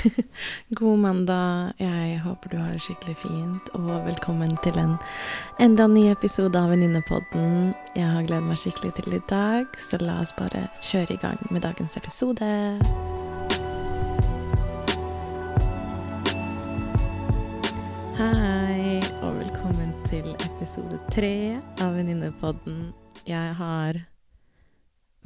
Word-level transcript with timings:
God 0.68 0.98
mandag. 0.98 1.72
Jeg 1.78 2.20
håper 2.24 2.50
du 2.50 2.56
har 2.56 2.72
det 2.72 2.80
skikkelig 2.80 3.16
fint, 3.20 3.70
og 3.76 3.88
velkommen 4.06 4.52
til 4.64 4.76
en 4.80 4.96
enda 5.60 5.86
ny 5.90 6.06
episode 6.12 6.56
av 6.58 6.70
Venninnepodden. 6.72 7.74
Jeg 7.96 8.08
har 8.08 8.26
gledet 8.28 8.48
meg 8.48 8.60
skikkelig 8.60 8.94
til 8.96 9.16
i 9.18 9.22
dag, 9.28 9.66
så 9.84 10.00
la 10.00 10.20
oss 10.22 10.32
bare 10.38 10.68
kjøre 10.84 11.16
i 11.16 11.20
gang 11.20 11.40
med 11.50 11.64
dagens 11.66 11.96
episode. 12.00 12.48
Hei, 18.20 19.00
og 19.20 19.36
velkommen 19.40 19.92
til 20.08 20.30
episode 20.36 21.00
tre 21.12 21.34
av 21.80 21.98
Venninnepodden. 21.98 22.94
Jeg 23.28 23.56
har 23.58 24.00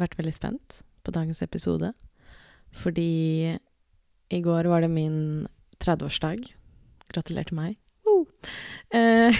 vært 0.00 0.18
veldig 0.18 0.34
spent 0.34 0.80
på 1.04 1.14
dagens 1.14 1.45
episode, 1.46 1.93
fordi 2.75 3.54
i 4.35 4.43
går 4.43 4.66
var 4.71 4.82
det 4.82 4.91
min 4.91 5.46
30-årsdag. 5.79 6.48
Gratulerer 7.13 7.50
til 7.50 7.58
meg. 7.58 7.77
Uh. 8.95 9.35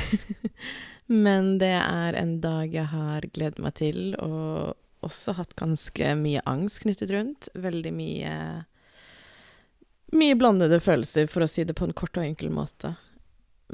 Men 1.07 1.59
det 1.61 1.75
er 1.77 2.17
en 2.17 2.39
dag 2.41 2.73
jeg 2.73 2.89
har 2.89 3.27
gledet 3.35 3.61
meg 3.61 3.75
til, 3.77 4.15
og 4.23 4.79
også 5.05 5.35
hatt 5.37 5.57
ganske 5.59 6.15
mye 6.17 6.43
angst 6.49 6.85
knyttet 6.85 7.13
rundt. 7.13 7.51
Veldig 7.55 7.93
mye 7.95 8.37
Mye 10.15 10.37
blandede 10.39 10.79
følelser, 10.79 11.27
for 11.27 11.43
å 11.43 11.49
si 11.51 11.65
det 11.67 11.75
på 11.75 11.89
en 11.89 11.97
kort 11.97 12.15
og 12.21 12.23
enkel 12.23 12.53
måte. 12.55 12.93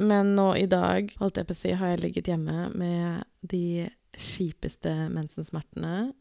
Men 0.00 0.30
nå 0.38 0.54
i 0.56 0.64
dag, 0.70 1.10
holdt 1.20 1.36
jeg 1.36 1.48
på 1.50 1.52
å 1.52 1.58
si, 1.58 1.72
har 1.76 1.90
jeg 1.92 2.00
ligget 2.00 2.30
hjemme 2.30 2.70
med 2.72 3.26
de 3.44 3.90
kjipeste 4.16 4.94
mensensmertene, 5.12 6.14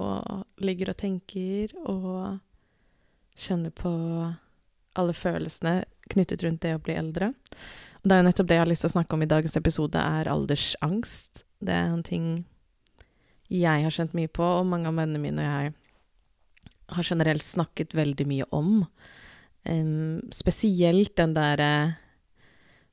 og 0.00 0.64
ligger 0.64 0.94
og 0.94 0.98
tenker 1.02 1.74
og 1.82 2.38
kjenner 3.36 3.74
på 3.76 3.92
alle 4.98 5.14
følelsene 5.16 5.80
knyttet 6.12 6.44
rundt 6.46 6.62
det 6.64 6.74
å 6.76 6.82
bli 6.82 6.96
eldre. 6.98 7.32
Og 8.00 8.08
det 8.08 8.16
er 8.16 8.22
jo 8.22 8.28
nettopp 8.28 8.50
det 8.50 8.58
jeg 8.58 8.62
har 8.64 8.70
lyst 8.70 8.84
til 8.86 8.92
å 8.92 8.96
snakke 8.96 9.16
om 9.16 9.24
i 9.24 9.30
dagens 9.30 9.56
episode, 9.58 10.02
er 10.20 10.30
aldersangst. 10.30 11.42
Det 11.58 11.74
er 11.74 11.90
en 11.90 12.04
ting 12.06 12.28
jeg 13.52 13.84
har 13.86 13.94
kjent 13.94 14.16
mye 14.16 14.30
på, 14.30 14.44
og 14.44 14.68
mange 14.70 14.90
av 14.90 14.98
vennene 14.98 15.22
mine 15.22 15.42
og 15.42 15.46
jeg 15.46 15.74
har 16.96 17.08
generelt 17.08 17.42
snakket 17.42 17.96
veldig 17.98 18.26
mye 18.30 18.46
om. 18.54 18.84
Um, 19.66 20.20
spesielt 20.30 21.16
den 21.18 21.32
derre 21.34 21.70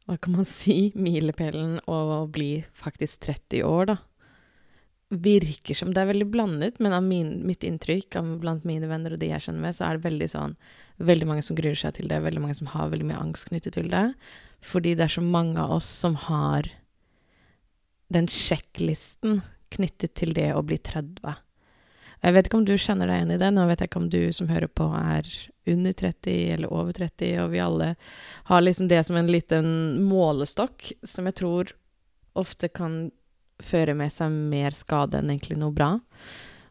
Hva 0.10 0.16
kan 0.18 0.34
man 0.34 0.48
si? 0.50 0.90
Milepælen 0.98 1.78
å 1.88 2.26
bli 2.34 2.64
faktisk 2.76 3.22
30 3.30 3.62
år, 3.64 3.94
da 3.94 3.98
virker 5.22 5.78
som 5.78 5.94
Det 5.94 6.02
er 6.02 6.10
veldig 6.10 6.30
blandet, 6.34 6.80
men 6.80 6.94
av 6.96 7.04
min, 7.06 7.36
mitt 7.48 7.64
inntrykk 7.64 8.16
av 8.20 8.32
blant 8.42 8.66
mine 8.66 8.88
venner 8.90 9.14
og 9.14 9.22
de 9.22 9.30
jeg 9.30 9.46
kjenner 9.46 9.68
med, 9.68 9.76
så 9.78 9.88
er 9.88 9.98
det 9.98 10.10
veldig 10.10 10.30
sånn 10.32 10.58
Veldig 11.04 11.26
mange 11.26 11.42
som 11.42 11.58
gruer 11.58 11.76
seg 11.76 11.96
til 11.98 12.06
det, 12.08 12.20
veldig 12.22 12.42
mange 12.44 12.56
som 12.56 12.68
har 12.70 12.92
veldig 12.92 13.08
mye 13.10 13.18
angst 13.18 13.48
knyttet 13.50 13.74
til 13.74 13.88
det. 13.90 14.04
Fordi 14.62 14.92
det 14.94 15.08
er 15.08 15.14
så 15.16 15.24
mange 15.26 15.58
av 15.60 15.72
oss 15.80 15.88
som 15.90 16.14
har 16.30 16.70
den 18.14 18.30
sjekklisten 18.30 19.42
knyttet 19.74 20.14
til 20.22 20.36
det 20.38 20.52
å 20.54 20.62
bli 20.62 20.78
30. 20.78 21.34
Jeg 22.24 22.36
vet 22.38 22.48
ikke 22.48 22.60
om 22.62 22.68
du 22.68 22.76
kjenner 22.78 23.10
deg 23.10 23.20
igjen 23.20 23.34
i 23.36 23.40
det. 23.42 23.50
Nå 23.52 23.66
vet 23.68 23.82
jeg 23.82 23.90
ikke 23.90 24.04
om 24.04 24.12
du 24.14 24.22
som 24.38 24.52
hører 24.54 24.70
på, 24.70 24.86
er 24.96 25.28
under 25.74 25.98
30 25.98 26.54
eller 26.56 26.72
over 26.78 26.96
30, 26.96 27.34
og 27.42 27.50
vi 27.52 27.64
alle 27.64 27.90
har 28.52 28.64
liksom 28.64 28.88
det 28.92 29.02
som 29.08 29.18
en 29.20 29.32
liten 29.34 29.68
målestokk 30.06 30.94
som 31.04 31.28
jeg 31.28 31.40
tror 31.42 31.74
ofte 32.40 32.70
kan 32.72 33.10
føre 33.62 33.96
med 33.98 34.14
seg 34.14 34.32
mer 34.32 34.76
skade 34.76 35.20
enn 35.20 35.32
egentlig 35.34 35.60
noe 35.62 35.76
bra. 35.76 35.96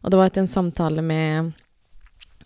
Og 0.03 0.11
det 0.11 0.19
var 0.19 0.29
etter 0.29 0.43
en 0.43 0.51
samtale 0.51 1.03
med 1.05 1.53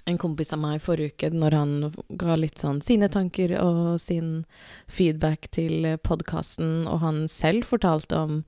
en 0.08 0.18
kompis 0.22 0.54
av 0.56 0.62
meg 0.62 0.82
forrige 0.84 1.16
uke, 1.16 1.30
når 1.36 1.56
han 1.58 1.72
ga 2.20 2.38
litt 2.40 2.62
sånn 2.62 2.80
sine 2.86 3.10
tanker 3.12 3.54
og 3.60 3.98
sin 4.00 4.46
feedback 4.88 5.50
til 5.52 5.98
podkasten, 6.06 6.86
og 6.88 7.02
han 7.04 7.26
selv 7.32 7.68
fortalte 7.68 8.16
om 8.16 8.42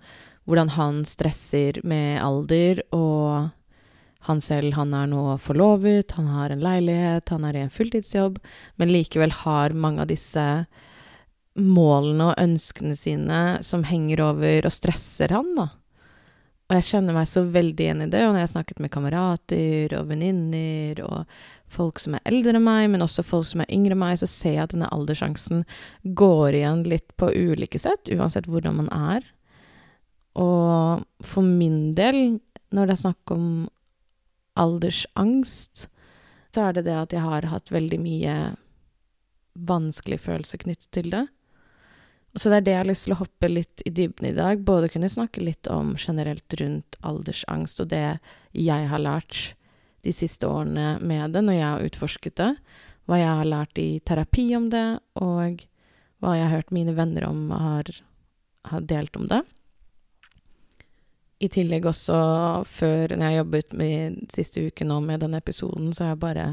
hvordan 0.48 0.72
han 0.78 1.02
stresser 1.06 1.82
med 1.84 2.22
alder, 2.24 2.80
og 2.96 3.50
han 4.28 4.42
selv, 4.44 4.74
han 4.76 4.94
er 4.96 5.10
nå 5.12 5.24
forlovet, 5.40 6.16
han 6.18 6.30
har 6.32 6.54
en 6.54 6.64
leilighet, 6.64 7.30
han 7.32 7.46
er 7.48 7.58
i 7.58 7.66
en 7.66 7.74
fulltidsjobb, 7.74 8.40
men 8.80 8.92
likevel 8.92 9.36
har 9.44 9.76
mange 9.76 10.04
av 10.04 10.10
disse 10.12 10.46
målene 11.60 12.32
og 12.32 12.40
ønskene 12.40 12.96
sine 12.96 13.42
som 13.66 13.84
henger 13.88 14.24
over 14.30 14.68
og 14.68 14.76
stresser 14.76 15.36
han, 15.36 15.54
da. 15.58 15.70
Og 16.70 16.78
jeg 16.78 16.86
kjenner 16.86 17.16
meg 17.18 17.26
så 17.26 17.42
veldig 17.50 17.82
igjen 17.82 18.04
i 18.06 18.10
det. 18.14 18.20
Og 18.28 18.30
når 18.30 18.44
jeg 18.44 18.46
har 18.46 18.52
snakket 18.52 18.82
med 18.84 18.92
kamerater 18.94 19.96
og 19.98 20.12
venninner 20.12 21.00
og 21.02 21.40
folk 21.70 21.98
som 22.02 22.14
er 22.14 22.28
eldre 22.30 22.54
enn 22.54 22.66
meg, 22.66 22.84
men 22.94 23.02
også 23.02 23.26
folk 23.26 23.48
som 23.50 23.64
er 23.64 23.72
yngre 23.74 23.96
enn 23.96 24.04
meg, 24.04 24.20
så 24.22 24.30
ser 24.30 24.54
jeg 24.54 24.68
at 24.68 24.76
denne 24.76 24.92
alderssjansen 24.94 25.64
går 26.20 26.60
igjen 26.60 26.84
litt 26.92 27.10
på 27.18 27.32
ulike 27.34 27.82
sett, 27.82 28.14
uansett 28.14 28.50
hvordan 28.50 28.84
man 28.84 28.92
er. 28.94 29.26
Og 30.38 31.26
for 31.26 31.42
min 31.42 31.96
del, 31.98 32.38
når 32.70 32.86
det 32.86 32.96
er 32.96 33.04
snakk 33.08 33.34
om 33.34 33.50
aldersangst, 34.60 35.88
så 36.54 36.68
er 36.68 36.78
det 36.78 36.86
det 36.86 36.98
at 37.02 37.18
jeg 37.18 37.26
har 37.26 37.50
hatt 37.50 37.74
veldig 37.74 38.00
mye 38.04 38.38
vanskelige 39.58 40.22
følelser 40.22 40.62
knyttet 40.62 40.92
til 40.94 41.10
det. 41.18 41.26
Så 42.38 42.52
det 42.52 42.60
er 42.60 42.66
det 42.66 42.74
jeg 42.76 42.82
har 42.84 42.90
lyst 42.90 43.08
til 43.08 43.16
å 43.16 43.22
hoppe 43.24 43.50
litt 43.50 43.82
i 43.90 43.94
dybden 43.94 44.30
i 44.30 44.36
dag. 44.38 44.62
Både 44.66 44.92
kunne 44.94 45.10
snakke 45.10 45.42
litt 45.42 45.68
om 45.72 45.96
generelt 45.98 46.54
rundt 46.62 47.00
aldersangst 47.02 47.82
og 47.82 47.90
det 47.94 48.20
jeg 48.54 48.90
har 48.92 49.02
lært 49.02 49.56
de 50.06 50.14
siste 50.16 50.48
årene 50.48 51.00
med 51.02 51.34
det, 51.36 51.42
når 51.44 51.58
jeg 51.58 51.68
har 51.68 51.88
utforsket 51.90 52.38
det. 52.40 52.52
Hva 53.10 53.20
jeg 53.20 53.38
har 53.42 53.50
lært 53.50 53.82
i 53.82 53.90
terapi 54.06 54.46
om 54.56 54.70
det, 54.72 54.86
og 55.20 55.64
hva 56.22 56.36
jeg 56.38 56.46
har 56.46 56.60
hørt 56.60 56.76
mine 56.76 56.94
venner 56.96 57.26
om 57.28 57.50
har, 57.52 57.90
har 58.70 58.86
delt 58.86 59.18
om 59.18 59.26
det. 59.32 59.42
I 61.40 61.48
tillegg 61.48 61.88
også 61.88 62.20
før, 62.68 63.16
når 63.16 63.24
jeg 63.24 63.32
har 63.32 63.40
jobbet 63.40 63.76
med 63.80 64.20
siste 64.34 64.64
uke 64.68 64.86
nå 64.88 65.00
med 65.04 65.24
denne 65.24 65.40
episoden, 65.40 65.94
så 65.96 66.06
har 66.06 66.14
jeg 66.14 66.24
bare 66.24 66.48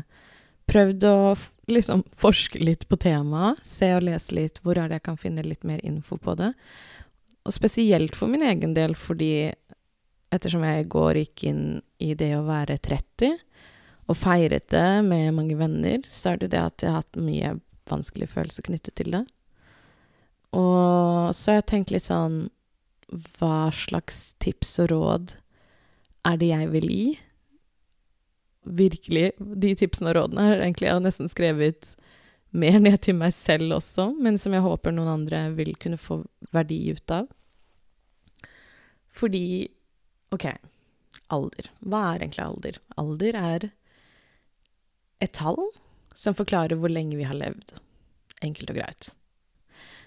prøvd 0.71 1.06
å 1.09 1.19
liksom 1.71 2.04
forske 2.19 2.60
litt 2.62 2.87
på 2.88 2.99
temaet. 3.00 3.62
Se 3.66 3.91
og 3.97 4.06
lese 4.06 4.34
litt 4.37 4.60
hvor 4.62 4.78
er 4.78 4.91
det 4.91 5.00
jeg 5.00 5.06
kan 5.09 5.21
finne 5.21 5.47
litt 5.47 5.66
mer 5.66 5.82
info 5.87 6.19
på 6.19 6.37
det. 6.38 6.53
Og 7.47 7.54
spesielt 7.54 8.16
for 8.19 8.31
min 8.31 8.43
egen 8.47 8.75
del, 8.75 8.97
fordi 8.99 9.53
ettersom 10.34 10.65
jeg 10.66 10.82
i 10.82 10.91
går 10.91 11.21
gikk 11.22 11.44
inn 11.50 11.62
i 12.03 12.12
det 12.19 12.32
å 12.37 12.47
være 12.47 12.78
30, 12.82 13.38
og 14.06 14.19
feiret 14.19 14.69
det 14.71 15.03
med 15.06 15.34
mange 15.34 15.56
venner, 15.59 16.03
så 16.06 16.34
er 16.34 16.43
det 16.43 16.53
det 16.54 16.62
at 16.62 16.83
jeg 16.83 16.93
har 16.93 17.03
hatt 17.03 17.19
mye 17.19 17.56
vanskelige 17.91 18.34
følelser 18.34 18.66
knyttet 18.66 18.98
til 18.98 19.15
det. 19.15 19.25
Og 20.56 21.34
så 21.34 21.53
har 21.53 21.60
jeg 21.60 21.71
tenkt 21.72 21.93
litt 21.93 22.06
sånn 22.06 22.47
Hva 23.37 23.69
slags 23.75 24.34
tips 24.43 24.77
og 24.84 24.91
råd 24.93 25.34
er 26.27 26.38
det 26.41 26.48
jeg 26.50 26.71
vil 26.72 26.87
gi? 26.91 27.09
Virkelig 28.66 29.31
De 29.38 29.72
tipsene 29.78 30.10
og 30.10 30.19
rådene 30.19 30.44
har 30.49 30.60
egentlig 30.60 30.88
jeg 30.88 31.03
nesten 31.04 31.31
skrevet 31.31 31.94
mer 32.56 32.78
ned 32.81 32.99
til 33.04 33.16
meg 33.19 33.34
selv 33.37 33.75
også, 33.77 34.10
men 34.22 34.38
som 34.41 34.54
jeg 34.56 34.65
håper 34.65 34.94
noen 34.94 35.12
andre 35.12 35.43
vil 35.56 35.75
kunne 35.81 36.00
få 36.00 36.22
verdi 36.54 36.78
ut 36.94 37.12
av. 37.12 37.27
Fordi 39.16 39.69
OK, 40.34 40.47
alder. 41.32 41.71
Hva 41.81 42.03
er 42.12 42.25
egentlig 42.25 42.44
alder? 42.44 42.78
Alder 43.00 43.41
er 43.41 43.69
et 45.25 45.34
tall 45.37 45.60
som 46.16 46.37
forklarer 46.37 46.81
hvor 46.81 46.93
lenge 46.93 47.19
vi 47.19 47.28
har 47.28 47.37
levd. 47.37 47.77
Enkelt 48.44 48.72
og 48.72 48.81
greit. 48.81 49.10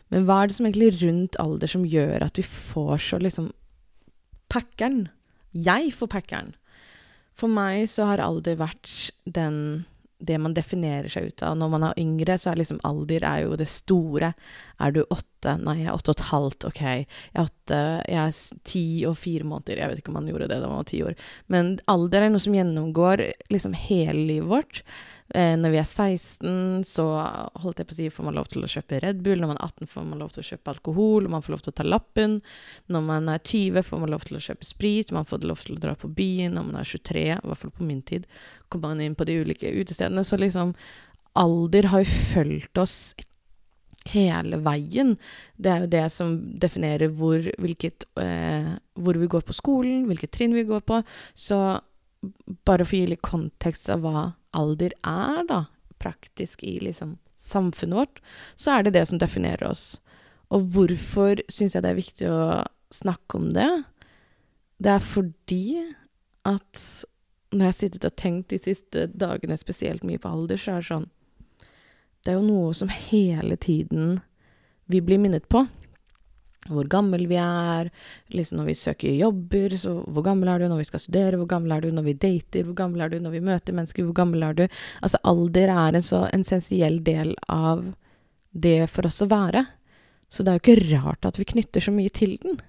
Men 0.09 0.25
hva 0.25 0.41
er 0.41 0.49
det 0.49 0.57
som 0.57 0.65
egentlig 0.65 0.91
rundt 1.03 1.37
alder 1.41 1.69
som 1.69 1.85
gjør 1.85 2.25
at 2.25 2.39
vi 2.39 2.45
får 2.45 2.97
så 3.05 3.21
liksom 3.21 3.51
Packeren. 4.49 5.03
Jeg 5.53 5.91
får 5.93 6.09
packeren. 6.09 6.55
For 7.39 7.51
meg 7.51 7.87
så 7.91 8.09
har 8.09 8.21
alder 8.23 8.59
vært 8.59 8.91
den 9.23 9.85
det 10.19 10.35
man 10.41 10.53
definerer 10.55 11.07
seg 11.11 11.29
ut 11.31 11.43
av. 11.47 11.55
Når 11.55 11.69
man 11.71 11.83
er 11.87 11.99
yngre, 12.01 12.35
så 12.39 12.51
er 12.51 12.59
liksom 12.59 12.81
alder 12.87 13.23
er 13.23 13.45
jo 13.45 13.55
det 13.59 13.69
store. 13.71 14.33
Er 14.83 14.95
du 14.95 15.05
åtte? 15.05 15.53
Nei, 15.63 15.77
jeg 15.79 15.87
er 15.87 15.95
åtte 15.95 16.11
og 16.11 16.17
et 16.17 16.25
halvt. 16.29 16.67
Ok. 16.67 16.81
Jeg 16.83 17.05
er 17.31 17.45
åtte 17.45 17.79
Jeg 18.03 18.19
er 18.25 18.65
ti 18.67 18.83
og 19.07 19.15
fire 19.21 19.47
måneder. 19.47 19.79
Jeg 19.79 19.91
vet 19.91 20.01
ikke 20.01 20.11
om 20.11 20.19
man 20.19 20.27
gjorde 20.27 20.49
det 20.51 20.59
da 20.59 20.67
man 20.67 20.81
var 20.81 20.89
ti 20.91 20.99
år. 21.07 21.15
Men 21.47 21.77
alder 21.87 22.25
er 22.25 22.33
noe 22.33 22.43
som 22.43 22.57
gjennomgår 22.57 23.23
liksom 23.53 23.77
hele 23.87 24.27
livet 24.33 24.51
vårt. 24.51 24.83
Eh, 25.35 25.53
når 25.59 25.73
vi 25.75 25.77
er 25.77 25.85
16, 25.85 26.85
så 26.89 27.05
holdt 27.61 27.81
jeg 27.81 27.89
på 27.89 27.93
å 27.93 27.97
si, 27.99 28.07
får 28.13 28.25
man 28.25 28.37
lov 28.39 28.47
til 28.49 28.65
å 28.65 28.69
kjøpe 28.71 29.01
Red 29.03 29.19
Bull. 29.25 29.37
Når 29.41 29.51
man 29.51 29.59
er 29.59 29.67
18, 29.67 29.89
får 29.91 30.07
man 30.07 30.23
lov 30.23 30.31
til 30.33 30.41
å 30.41 30.47
kjøpe 30.47 30.73
alkohol. 30.73 31.29
Man 31.29 31.45
får 31.45 31.53
lov 31.53 31.63
til 31.65 31.73
å 31.73 31.77
ta 31.77 31.85
lappen. 31.85 32.39
Når 32.89 33.05
man 33.05 33.29
er 33.29 33.43
20, 33.43 33.85
får 33.85 34.01
man 34.01 34.13
lov 34.15 34.25
til 34.25 34.39
å 34.39 34.43
kjøpe 34.47 34.65
sprit. 34.65 35.13
Man 35.13 35.27
får 35.29 35.45
lov 35.45 35.61
til 35.65 35.77
å 35.77 35.83
dra 35.83 35.93
på 35.99 36.09
byen. 36.09 36.57
Når 36.57 36.65
man 36.71 36.79
er 36.81 36.89
23, 36.89 37.25
i 37.35 37.51
hvert 37.51 37.61
fall 37.61 37.75
på 37.77 37.85
min 37.85 38.01
tid, 38.01 38.25
kommer 38.69 38.95
man 38.95 39.05
inn 39.05 39.17
på 39.19 39.27
de 39.29 39.37
ulike 39.43 39.69
utestedene. 39.69 40.25
Så 40.25 40.39
liksom 40.41 40.73
alder 41.37 41.91
har 41.93 42.01
jo 42.01 42.21
fulgt 42.33 42.81
oss 42.81 42.97
hele 44.09 44.57
veien. 44.65 45.13
Det 45.61 45.69
er 45.69 45.83
jo 45.83 45.91
det 45.93 46.05
som 46.15 46.33
definerer 46.57 47.13
hvor, 47.13 47.43
hvilket, 47.61 48.07
eh, 48.17 48.73
hvor 48.97 49.19
vi 49.19 49.29
går 49.29 49.45
på 49.45 49.53
skolen, 49.53 50.07
hvilket 50.09 50.33
trinn 50.33 50.57
vi 50.57 50.65
går 50.65 50.81
på. 50.89 51.03
Så 51.37 51.59
bare 52.65 52.83
for 52.85 52.97
å 52.97 52.99
gi 53.03 53.13
litt 53.13 53.23
kontekst 53.23 53.91
av 53.93 54.01
hva 54.03 54.31
alder 54.55 54.95
er, 55.05 55.43
da, 55.49 55.63
praktisk 55.99 56.63
i 56.63 56.77
liksom 56.83 57.17
samfunnet 57.39 57.97
vårt, 57.97 58.21
så 58.55 58.77
er 58.77 58.83
det 58.85 58.95
det 58.97 59.05
som 59.09 59.19
definerer 59.21 59.69
oss. 59.69 59.99
Og 60.53 60.65
hvorfor 60.73 61.41
syns 61.51 61.75
jeg 61.75 61.85
det 61.85 61.91
er 61.91 61.99
viktig 61.99 62.29
å 62.31 62.41
snakke 62.93 63.37
om 63.37 63.49
det? 63.55 63.69
Det 64.81 64.91
er 64.95 65.03
fordi 65.03 65.63
at 66.47 66.83
når 67.51 67.63
jeg 67.65 67.71
har 67.71 67.77
sittet 67.77 68.07
og 68.07 68.17
tenkt 68.19 68.53
de 68.53 68.59
siste 68.61 69.07
dagene 69.09 69.57
spesielt 69.57 70.05
mye 70.05 70.21
på 70.21 70.29
alder, 70.29 70.59
så 70.59 70.75
er 70.77 70.83
det 70.83 70.89
sånn 70.89 71.07
Det 72.23 72.33
er 72.33 72.37
jo 72.37 72.47
noe 72.47 72.73
som 72.75 72.91
hele 72.91 73.55
tiden 73.57 74.19
vi 74.89 75.01
blir 75.01 75.21
minnet 75.21 75.47
på. 75.49 75.63
Hvor 76.67 76.89
gammel 76.91 77.23
vi 77.29 77.37
er, 77.39 77.87
liksom 78.35 78.59
når 78.59 78.67
vi 78.67 78.75
søker 78.75 79.15
jobber, 79.15 79.73
så 79.79 79.93
hvor 80.11 80.25
gammel 80.25 80.51
er 80.51 80.59
du 80.59 80.67
når 80.67 80.81
vi 80.81 80.87
skal 80.89 81.01
studere, 81.01 81.39
hvor 81.39 81.47
gammel 81.49 81.71
er 81.71 81.85
du 81.85 81.93
når 81.95 82.05
vi 82.09 82.17
dater, 82.19 82.65
hvor 82.67 82.75
gammel 82.75 83.05
er 83.05 83.13
du 83.13 83.19
når 83.23 83.37
vi 83.37 83.45
møter 83.47 83.77
mennesker, 83.77 84.03
hvor 84.03 84.17
gammel 84.17 84.43
er 84.43 84.57
du 84.57 84.65
Altså 84.67 85.21
alder 85.23 85.71
er 85.71 85.95
en 85.95 86.05
så 86.05 86.25
essensiell 86.35 86.99
del 87.03 87.33
av 87.47 87.87
det 88.51 88.89
for 88.91 89.07
oss 89.07 89.21
å 89.23 89.29
være. 89.31 89.63
Så 90.29 90.43
det 90.43 90.51
er 90.51 90.59
jo 90.59 90.65
ikke 90.65 90.99
rart 90.99 91.25
at 91.25 91.39
vi 91.39 91.47
knytter 91.47 91.81
så 91.81 91.93
mye 91.95 92.11
til 92.13 92.35
den. 92.43 92.59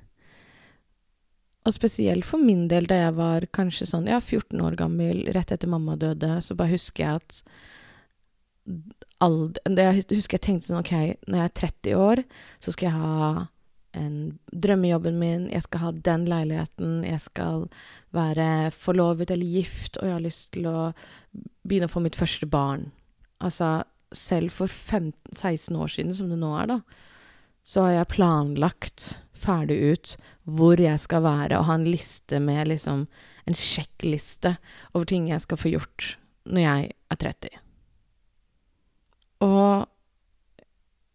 Og 1.69 1.75
spesielt 1.77 2.25
for 2.25 2.41
min 2.41 2.69
del, 2.71 2.87
da 2.89 3.03
jeg 3.03 3.17
var 3.19 3.45
kanskje 3.53 3.91
sånn, 3.91 4.09
ja, 4.09 4.21
14 4.21 4.63
år 4.65 4.79
gammel, 4.81 5.27
rett 5.35 5.53
etter 5.53 5.69
mamma 5.69 5.99
døde, 6.01 6.39
så 6.41 6.57
bare 6.57 6.73
husker 6.73 7.05
jeg 7.05 7.21
at 7.21 7.43
alder, 9.21 9.61
Jeg 9.67 10.05
husker 10.15 10.39
jeg 10.39 10.47
tenkte 10.47 10.71
sånn, 10.71 10.81
OK, 10.81 10.95
når 11.27 11.43
jeg 11.43 11.51
er 11.51 11.57
30 11.61 11.97
år, 12.01 12.23
så 12.65 12.73
skal 12.73 12.89
jeg 12.89 12.97
ha 12.97 13.49
en 13.97 14.39
drømmejobben 14.53 15.19
min, 15.19 15.47
jeg 15.51 15.65
skal 15.67 15.83
ha 15.85 15.93
den 16.07 16.27
leiligheten, 16.31 17.01
jeg 17.07 17.21
skal 17.25 17.67
være 18.15 18.71
forlovet 18.75 19.31
eller 19.31 19.47
gift, 19.47 19.99
og 19.99 20.07
jeg 20.07 20.17
har 20.17 20.25
lyst 20.25 20.53
til 20.55 20.69
å 20.71 20.91
begynne 21.67 21.91
å 21.91 21.95
få 21.95 22.03
mitt 22.05 22.19
første 22.19 22.47
barn. 22.51 22.91
Altså, 23.43 23.83
selv 24.13 24.55
for 24.55 24.71
15, 24.71 25.35
16 25.35 25.77
år 25.77 25.91
siden, 25.95 26.15
som 26.15 26.31
det 26.31 26.39
nå 26.41 26.53
er, 26.59 26.71
da, 26.71 26.81
så 27.67 27.87
har 27.87 27.99
jeg 27.99 28.13
planlagt 28.15 29.11
ferdig 29.41 29.79
ut 29.93 30.15
hvor 30.45 30.81
jeg 30.81 31.01
skal 31.01 31.25
være, 31.25 31.59
og 31.59 31.69
ha 31.69 31.79
en 31.79 31.89
liste 31.89 32.41
med 32.43 32.71
liksom 32.71 33.07
en 33.49 33.57
sjekkliste 33.57 34.57
over 34.93 35.09
ting 35.09 35.31
jeg 35.31 35.43
skal 35.45 35.61
få 35.61 35.73
gjort 35.73 36.15
når 36.51 36.65
jeg 36.65 36.91
er 37.13 37.21
30. 37.21 37.61
Og 39.45 39.89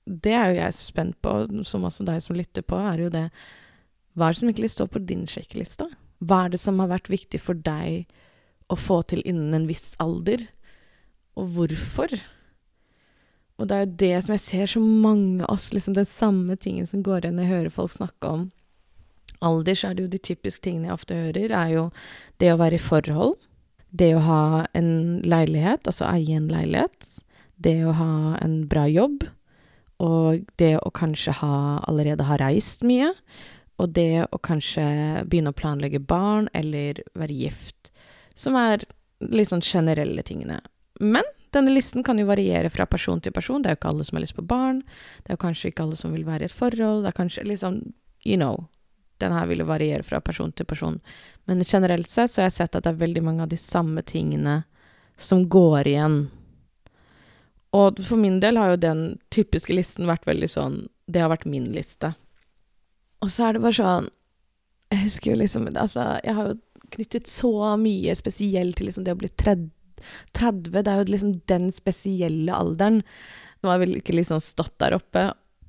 det 0.05 0.33
er 0.37 0.51
jo 0.51 0.59
jeg 0.59 0.77
spent 0.77 1.17
på, 1.25 1.35
som 1.65 1.85
også 1.87 2.05
deg 2.07 2.21
som 2.23 2.37
lytter 2.37 2.65
på, 2.65 2.77
er 2.77 3.05
jo 3.05 3.13
det 3.13 3.29
Hva 4.15 4.29
er 4.29 4.35
det 4.35 4.39
som 4.39 4.49
egentlig 4.49 4.71
står 4.71 4.91
på 4.93 5.01
din 5.03 5.25
sjekkeliste? 5.27 5.89
Hva 6.23 6.45
er 6.45 6.53
det 6.53 6.61
som 6.61 6.79
har 6.79 6.91
vært 6.93 7.09
viktig 7.11 7.41
for 7.41 7.57
deg 7.57 8.05
å 8.71 8.77
få 8.79 9.01
til 9.09 9.21
innen 9.27 9.53
en 9.57 9.67
viss 9.67 9.93
alder? 9.99 10.45
Og 11.35 11.49
hvorfor? 11.57 12.13
Og 13.59 13.67
det 13.67 13.75
er 13.75 13.83
jo 13.83 13.97
det 13.99 14.13
som 14.23 14.35
jeg 14.35 14.43
ser 14.45 14.71
så 14.71 14.81
mange 14.83 15.43
av 15.43 15.57
oss, 15.57 15.71
liksom 15.73 15.97
den 15.97 16.07
samme 16.07 16.55
tingen 16.55 16.87
som 16.87 17.03
går 17.03 17.25
igjen 17.25 17.39
når 17.39 17.45
jeg 17.45 17.53
hører 17.55 17.75
folk 17.75 17.91
snakke 17.91 18.31
om 18.37 18.47
alder, 19.45 19.75
så 19.75 19.89
er 19.89 19.97
det 19.97 20.05
jo 20.05 20.13
de 20.13 20.21
typiske 20.31 20.63
tingene 20.65 20.89
jeg 20.89 20.95
ofte 20.95 21.17
hører, 21.17 21.51
er 21.51 21.71
jo 21.73 21.85
det 22.41 22.51
å 22.53 22.59
være 22.59 22.79
i 22.79 22.83
forhold. 22.83 23.37
Det 23.95 24.11
å 24.15 24.23
ha 24.25 24.43
en 24.75 25.21
leilighet, 25.23 25.87
altså 25.87 26.07
eie 26.09 26.35
en 26.35 26.49
leilighet. 26.51 27.09
Det 27.55 27.77
å 27.87 27.93
ha 27.95 28.35
en 28.43 28.65
bra 28.71 28.85
jobb. 28.91 29.23
Og 30.03 30.43
det 30.59 30.75
å 30.81 30.91
kanskje 30.91 31.37
ha 31.39 31.79
allerede 31.87 32.27
ha 32.27 32.37
reist 32.41 32.83
mye. 32.83 33.13
Og 33.79 33.91
det 33.95 34.25
å 34.31 34.39
kanskje 34.39 34.83
begynne 35.27 35.51
å 35.51 35.57
planlegge 35.57 35.99
barn 35.99 36.49
eller 36.53 37.01
være 37.15 37.35
gift. 37.35 37.91
Som 38.35 38.55
er 38.59 38.83
litt 39.19 39.51
sånn 39.51 39.63
generelle 39.63 40.23
tingene. 40.27 40.59
Men 40.99 41.27
denne 41.55 41.71
listen 41.71 42.03
kan 42.03 42.19
jo 42.19 42.27
variere 42.27 42.69
fra 42.71 42.87
person 42.87 43.21
til 43.23 43.31
person. 43.35 43.61
Det 43.61 43.71
er 43.71 43.75
jo 43.75 43.81
ikke 43.81 43.91
alle 43.93 44.07
som 44.07 44.17
har 44.17 44.25
lyst 44.25 44.35
på 44.35 44.47
barn. 44.47 44.81
Det 45.23 45.31
er 45.31 45.37
jo 45.37 45.43
kanskje 45.45 45.71
ikke 45.71 45.85
alle 45.85 45.99
som 45.99 46.15
vil 46.15 46.27
være 46.27 46.47
i 46.47 46.49
et 46.49 46.55
forhold. 46.55 47.03
Det 47.03 47.13
er 47.13 47.21
kanskje 47.23 47.47
liksom 47.47 47.83
You 48.25 48.37
know. 48.37 48.65
Den 49.21 49.31
her 49.31 49.45
vil 49.47 49.61
jo 49.61 49.67
variere 49.69 50.03
fra 50.03 50.19
person 50.19 50.51
til 50.51 50.65
person. 50.65 50.97
Men 51.45 51.61
generelt 51.63 52.07
sett 52.09 52.31
så 52.31 52.41
har 52.41 52.49
jeg 52.49 52.57
sett 52.57 52.75
at 52.75 52.83
det 52.83 52.91
er 52.91 53.03
veldig 53.03 53.21
mange 53.23 53.45
av 53.45 53.51
de 53.51 53.59
samme 53.59 54.01
tingene 54.01 54.63
som 55.15 55.45
går 55.49 55.87
igjen. 55.87 56.17
Og 57.75 57.99
for 58.07 58.19
min 58.19 58.39
del 58.43 58.59
har 58.59 58.73
jo 58.73 58.81
den 58.81 59.01
typiske 59.33 59.75
listen 59.75 60.07
vært 60.07 60.27
veldig 60.29 60.49
sånn 60.51 60.77
Det 61.11 61.21
har 61.21 61.31
vært 61.33 61.47
min 61.49 61.67
liste. 61.75 62.13
Og 63.23 63.31
så 63.33 63.47
er 63.47 63.55
det 63.55 63.63
bare 63.65 63.77
sånn 63.79 64.09
Jeg 64.93 65.03
husker 65.05 65.33
jo 65.33 65.39
liksom 65.41 65.69
Altså, 65.73 66.07
jeg 66.23 66.37
har 66.37 66.51
jo 66.51 66.59
knyttet 66.95 67.27
så 67.27 67.51
mye 67.81 68.13
spesielt 68.15 68.77
til 68.77 68.87
liksom 68.87 69.07
det 69.07 69.15
å 69.15 69.19
bli 69.19 69.31
30, 69.41 69.71
det 70.69 70.83
er 70.85 70.99
jo 70.99 71.07
liksom 71.09 71.31
den 71.49 71.71
spesielle 71.73 72.53
alderen. 72.53 72.99
Nå 73.59 73.71
har 73.71 73.79
jeg 73.79 73.81
vel 73.81 73.97
ikke 73.97 74.15
liksom 74.15 74.39
stått 74.43 74.75
der 74.79 74.93
oppe. 74.93 75.23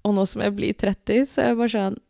Og 0.04 0.12
nå 0.14 0.26
som 0.28 0.44
jeg 0.44 0.54
blir 0.58 0.76
30, 0.76 1.24
så 1.30 1.40
er 1.40 1.48
jeg 1.50 1.58
bare 1.62 1.72
sånn 1.72 2.02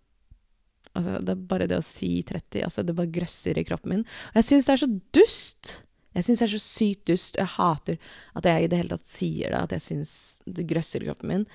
Altså, 0.96 1.19
det 1.20 1.32
er 1.34 1.40
bare 1.50 1.66
det 1.69 1.76
å 1.76 1.84
si 1.84 2.08
30, 2.25 2.62
altså, 2.64 2.82
det 2.82 2.94
bare 2.96 3.12
grøsser 3.12 3.58
i 3.60 3.64
kroppen 3.69 3.93
min. 3.93 4.04
Og 4.32 4.38
jeg 4.40 4.46
syns 4.48 4.69
det 4.69 4.75
er 4.75 4.81
så 4.81 4.88
dust! 5.12 5.72
Jeg 6.16 6.24
syns 6.26 6.40
det 6.40 6.46
er 6.46 6.54
så 6.54 6.62
sykt 6.64 7.04
dust. 7.10 7.36
Jeg 7.36 7.52
hater 7.56 7.98
at 8.38 8.48
jeg 8.48 8.64
i 8.64 8.70
det 8.72 8.80
hele 8.80 8.96
tatt 8.96 9.10
sier 9.10 9.52
det, 9.52 9.60
at 9.60 9.76
jeg 9.76 9.84
syns 9.84 10.12
det 10.48 10.66
grøsser 10.70 11.04
i 11.04 11.10
kroppen 11.10 11.32
min. 11.32 11.46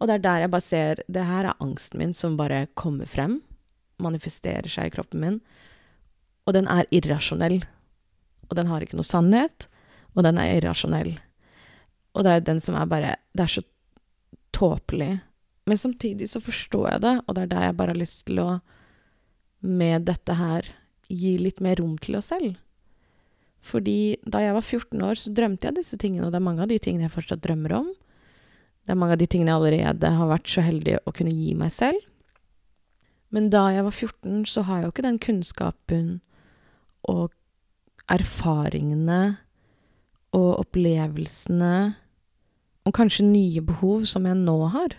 Og 0.00 0.08
det 0.08 0.18
er 0.18 0.24
der 0.26 0.44
jeg 0.44 0.52
bare 0.52 0.66
ser 0.66 1.02
Det 1.08 1.24
her 1.24 1.48
er 1.48 1.64
angsten 1.64 2.00
min 2.02 2.12
som 2.16 2.36
bare 2.36 2.66
kommer 2.74 3.08
frem. 3.08 3.40
Manifesterer 4.00 4.68
seg 4.68 4.90
i 4.90 4.94
kroppen 4.94 5.24
min. 5.24 5.40
Og 6.44 6.56
den 6.56 6.68
er 6.68 6.88
irrasjonell. 6.92 7.62
Og 8.50 8.56
den 8.58 8.68
har 8.68 8.84
ikke 8.84 8.98
noe 8.98 9.08
sannhet 9.08 9.70
og 10.16 10.24
den 10.26 10.38
er 10.40 10.56
irrasjonell. 10.58 11.14
Og 12.16 12.26
det 12.26 12.32
er 12.32 12.46
den 12.46 12.60
som 12.62 12.76
er 12.78 12.88
bare 12.90 13.16
Det 13.32 13.44
er 13.44 13.54
så 13.54 13.62
tåpelig. 14.52 15.20
Men 15.66 15.78
samtidig 15.78 16.30
så 16.30 16.40
forstår 16.40 16.88
jeg 16.90 17.00
det, 17.00 17.20
og 17.26 17.34
det 17.34 17.42
er 17.42 17.46
der 17.46 17.62
jeg 17.62 17.76
bare 17.76 17.92
har 17.94 18.00
lyst 18.00 18.26
til 18.26 18.40
å, 18.42 18.48
med 19.60 20.02
dette 20.08 20.34
her, 20.34 20.66
gi 21.06 21.36
litt 21.38 21.60
mer 21.60 21.76
rom 21.78 21.96
til 21.98 22.16
oss 22.18 22.32
selv. 22.32 22.56
Fordi 23.60 24.16
da 24.24 24.40
jeg 24.40 24.54
var 24.56 24.64
14 24.64 25.02
år, 25.04 25.18
så 25.20 25.32
drømte 25.36 25.68
jeg 25.68 25.76
disse 25.80 25.98
tingene, 26.00 26.26
og 26.26 26.32
det 26.32 26.40
er 26.40 26.46
mange 26.46 26.64
av 26.64 26.70
de 26.70 26.78
tingene 26.80 27.06
jeg 27.06 27.16
fortsatt 27.16 27.42
drømmer 27.44 27.74
om. 27.76 27.90
Det 28.84 28.94
er 28.94 29.00
mange 29.00 29.16
av 29.16 29.20
de 29.20 29.28
tingene 29.30 29.52
jeg 29.52 29.60
allerede 29.60 30.12
har 30.16 30.30
vært 30.30 30.48
så 30.48 30.64
heldig 30.64 30.96
å 31.04 31.12
kunne 31.16 31.34
gi 31.34 31.52
meg 31.58 31.74
selv. 31.74 32.00
Men 33.30 33.50
da 33.52 33.68
jeg 33.70 33.84
var 33.86 33.94
14, 33.94 34.46
så 34.50 34.64
har 34.66 34.80
jeg 34.80 34.88
jo 34.88 34.94
ikke 34.94 35.06
den 35.06 35.20
kunnskapen 35.22 36.08
og 37.10 37.36
erfaringene 38.10 39.20
og 40.34 40.50
opplevelsene 40.64 41.74
og 42.88 42.96
kanskje 42.96 43.28
nye 43.28 43.62
behov 43.62 44.06
som 44.10 44.26
jeg 44.26 44.38
nå 44.40 44.56
har. 44.72 44.96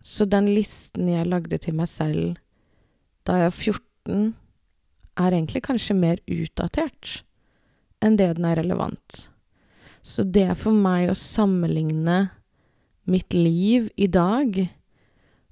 Så 0.00 0.24
den 0.30 0.48
listen 0.54 1.10
jeg 1.10 1.28
lagde 1.28 1.58
til 1.60 1.76
meg 1.76 1.90
selv 1.90 2.38
da 3.28 3.42
jeg 3.42 3.50
var 3.50 3.58
14, 3.58 4.28
er 5.18 5.34
egentlig 5.34 5.64
kanskje 5.66 5.96
mer 5.98 6.22
utdatert 6.30 7.22
enn 8.04 8.16
det 8.18 8.30
den 8.38 8.46
er 8.46 8.60
relevant. 8.60 9.26
Så 10.06 10.22
det 10.24 10.46
er 10.52 10.58
for 10.58 10.74
meg 10.74 11.10
å 11.10 11.18
sammenligne 11.18 12.28
mitt 13.08 13.34
liv 13.34 13.88
i 13.96 14.06
dag 14.06 14.60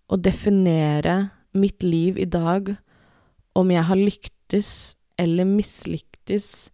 og 0.06 0.22
definere 0.22 1.16
mitt 1.56 1.82
liv 1.82 2.20
i 2.20 2.28
dag 2.28 2.70
om 3.56 3.72
jeg 3.72 3.88
har 3.88 3.98
lyktes 3.98 4.70
eller 5.18 5.48
mislyktes 5.48 6.70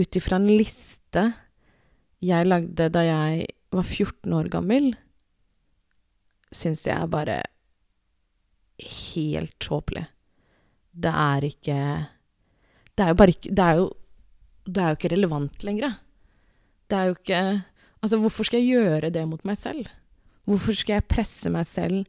ut 0.00 0.16
ifra 0.16 0.38
en 0.38 0.48
liste 0.48 1.26
jeg 2.20 2.48
lagde 2.48 2.90
da 2.92 3.02
jeg 3.04 3.46
var 3.72 3.86
14 3.86 4.34
år 4.36 4.48
gammel, 4.52 4.90
syns 6.52 6.84
jeg 6.84 6.96
er 6.96 7.10
bare 7.10 7.38
helt 8.80 9.56
tåpelig. 9.62 10.04
Det 10.90 11.12
er 11.12 11.46
ikke 11.48 11.78
Det 13.00 13.06
er 13.06 13.14
jo 13.14 13.16
bare 13.16 13.32
ikke 13.32 13.54
Det 13.56 13.64
er 13.64 13.78
jo, 13.80 13.88
det 14.68 14.82
er 14.82 14.88
jo 14.92 14.98
ikke 14.98 15.12
relevant 15.14 15.64
lenger. 15.64 15.94
Det 16.90 16.98
er 16.98 17.08
jo 17.08 17.16
ikke 17.16 17.40
Altså, 18.00 18.16
hvorfor 18.16 18.44
skal 18.48 18.62
jeg 18.62 18.80
gjøre 18.80 19.10
det 19.12 19.26
mot 19.28 19.42
meg 19.44 19.58
selv? 19.60 19.88
Hvorfor 20.48 20.72
skal 20.72 20.94
jeg 20.94 21.08
presse 21.12 21.50
meg 21.52 21.66
selv 21.68 22.06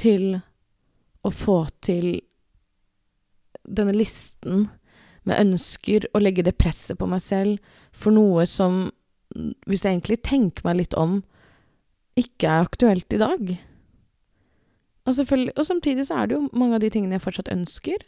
til 0.00 0.38
å 1.20 1.32
få 1.32 1.58
til 1.84 2.22
denne 3.68 3.92
listen 3.92 4.70
med 5.28 5.42
ønsker 5.42 6.06
og 6.14 6.24
legge 6.24 6.44
det 6.46 6.56
presset 6.56 6.96
på 6.96 7.08
meg 7.10 7.20
selv 7.20 7.60
for 7.92 8.16
noe 8.16 8.46
som, 8.48 8.86
hvis 9.68 9.84
jeg 9.84 9.98
egentlig 9.98 10.22
tenker 10.24 10.64
meg 10.64 10.80
litt 10.80 10.96
om, 10.96 11.18
ikke 12.16 12.48
er 12.48 12.64
aktuelt 12.64 13.12
i 13.12 13.20
dag. 13.20 13.56
Og, 15.06 15.20
og 15.52 15.64
samtidig 15.68 16.06
så 16.08 16.22
er 16.22 16.30
det 16.30 16.38
jo 16.38 16.46
mange 16.56 16.78
av 16.78 16.84
de 16.86 16.90
tingene 16.94 17.18
jeg 17.18 17.26
fortsatt 17.26 17.52
ønsker, 17.52 18.06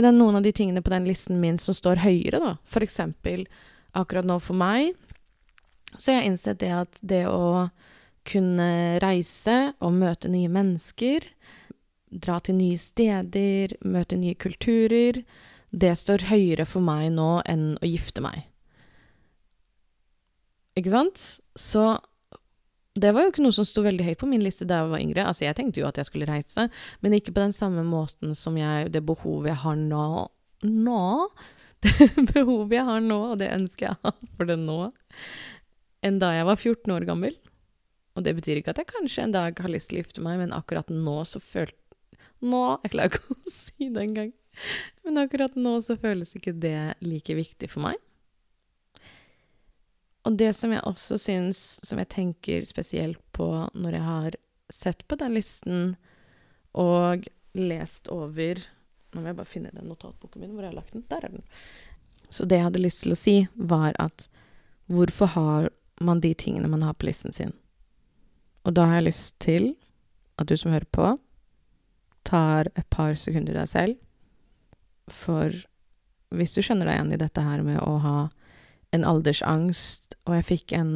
men 0.00 0.06
det 0.06 0.14
er 0.14 0.16
noen 0.16 0.38
av 0.38 0.44
de 0.46 0.52
tingene 0.56 0.80
på 0.80 0.94
den 0.94 1.04
listen 1.04 1.42
min 1.42 1.58
som 1.60 1.76
står 1.76 2.00
høyere, 2.00 2.38
da. 2.40 2.54
For 2.64 2.80
eksempel 2.80 3.42
akkurat 3.92 4.24
nå 4.24 4.38
for 4.40 4.56
meg, 4.56 4.94
så 5.98 6.14
jeg 6.14 6.22
har 6.22 6.28
innsett 6.30 6.60
det 6.62 6.70
at 6.72 7.00
det 7.04 7.26
å 7.28 7.68
kunne 8.24 8.96
reise 9.04 9.74
og 9.84 9.92
møte 9.98 10.30
nye 10.32 10.48
mennesker, 10.48 11.26
dra 12.08 12.38
til 12.40 12.56
nye 12.62 12.80
steder, 12.80 13.76
møte 13.84 14.16
nye 14.16 14.38
kulturer, 14.40 15.20
det 15.68 15.92
står 16.00 16.30
høyere 16.30 16.64
for 16.64 16.80
meg 16.80 17.10
nå 17.18 17.42
enn 17.44 17.74
å 17.76 17.90
gifte 17.90 18.24
meg. 18.24 18.46
Ikke 20.80 20.94
sant? 20.96 21.26
Så 21.60 21.84
Det 23.00 23.12
var 23.14 23.24
jo 23.24 23.30
ikke 23.32 23.44
noe 23.44 23.56
som 23.56 23.66
sto 23.68 23.84
veldig 23.84 24.04
høyt 24.06 24.20
på 24.20 24.28
min 24.28 24.42
liste 24.44 24.66
da 24.68 24.82
jeg 24.82 24.90
var 24.92 25.02
yngre. 25.04 25.24
Altså, 25.30 25.46
jeg 25.46 25.56
tenkte 25.58 25.80
jo 25.82 25.88
at 25.88 26.00
jeg 26.00 26.08
skulle 26.08 26.28
reise, 26.28 26.66
men 27.00 27.16
ikke 27.16 27.32
på 27.32 27.42
den 27.42 27.54
samme 27.56 27.84
måten 27.86 28.34
som 28.36 28.58
jeg, 28.60 28.90
det 28.92 29.02
behovet 29.08 29.54
jeg 29.54 29.62
har 29.64 29.80
nå. 29.80 30.06
Nå? 30.68 31.04
Det 31.80 32.34
behovet 32.34 32.74
jeg 32.76 32.84
har 32.84 33.00
nå, 33.00 33.16
og 33.32 33.38
det 33.40 33.46
ønsker 33.54 33.86
jeg 33.86 33.96
har 34.04 34.16
for 34.36 34.44
det 34.44 34.58
nå, 34.60 34.90
enn 36.04 36.18
da 36.20 36.34
jeg 36.36 36.44
var 36.44 36.58
14 36.58 36.92
år 36.92 37.06
gammel. 37.08 37.38
Og 38.18 38.26
det 38.26 38.34
betyr 38.36 38.60
ikke 38.60 38.74
at 38.74 38.82
jeg 38.82 38.90
kanskje 38.90 39.24
en 39.24 39.32
dag 39.32 39.56
har 39.56 39.72
lyst 39.72 39.88
til 39.88 39.96
å 39.96 40.02
gifte 40.02 40.24
meg, 40.24 40.42
men 40.42 40.52
akkurat 40.52 40.90
nå 40.92 41.22
så 41.24 41.40
følte 41.40 41.78
Nå 42.40 42.60
Jeg 42.84 42.92
klarer 42.94 43.12
ikke 43.12 43.34
å 43.34 43.38
si 43.52 43.88
det 43.92 44.04
engang. 44.04 44.30
Men 45.04 45.20
akkurat 45.20 45.56
nå 45.60 45.74
så 45.84 45.96
føles 46.00 46.32
ikke 46.36 46.54
det 46.56 46.94
like 47.04 47.36
viktig 47.36 47.68
for 47.68 47.84
meg. 47.84 47.98
Og 50.30 50.36
det 50.38 50.52
som 50.54 50.70
jeg 50.70 50.86
også 50.86 51.18
syns, 51.18 51.60
som 51.82 51.98
jeg 51.98 52.06
tenker 52.12 52.66
spesielt 52.68 53.18
på 53.34 53.48
når 53.74 53.96
jeg 53.96 54.06
har 54.06 54.36
sett 54.70 55.00
på 55.10 55.18
den 55.18 55.34
listen 55.34 55.80
og 56.78 57.26
lest 57.58 58.06
over 58.14 58.62
Nå 59.10 59.24
må 59.24 59.26
jeg 59.26 59.40
bare 59.40 59.50
finne 59.50 59.72
den 59.74 59.88
notatboken 59.90 60.38
min. 60.38 60.52
Hvor 60.54 60.62
jeg 60.62 60.70
har 60.70 60.76
lagt 60.76 60.92
den? 60.94 61.02
Der 61.10 61.24
er 61.26 61.32
den. 61.32 61.42
Så 62.30 62.44
det 62.46 62.60
jeg 62.60 62.68
hadde 62.68 62.82
lyst 62.84 63.02
til 63.02 63.10
å 63.10 63.16
si, 63.18 63.32
var 63.58 63.96
at 63.98 64.28
hvorfor 64.86 65.32
har 65.34 65.66
man 65.98 66.22
de 66.22 66.30
tingene 66.38 66.70
man 66.70 66.84
har 66.86 66.94
på 66.94 67.08
listen 67.08 67.34
sin? 67.34 67.50
Og 68.62 68.76
da 68.78 68.84
har 68.86 69.00
jeg 69.00 69.08
lyst 69.08 69.40
til 69.42 69.66
at 70.38 70.46
du 70.46 70.54
som 70.54 70.70
hører 70.70 70.86
på, 70.94 71.08
tar 72.22 72.70
et 72.78 72.86
par 72.86 73.18
sekunder 73.18 73.58
deg 73.58 73.66
selv. 73.72 73.98
For 75.10 75.58
hvis 76.30 76.54
du 76.54 76.62
skjønner 76.62 76.86
deg 76.86 77.00
igjen 77.00 77.14
i 77.18 77.22
dette 77.24 77.48
her 77.50 77.66
med 77.66 77.82
å 77.82 77.98
ha 78.06 78.16
en 78.96 79.06
aldersangst, 79.06 80.16
og 80.26 80.36
jeg 80.38 80.46
fikk 80.48 80.74
en 80.78 80.94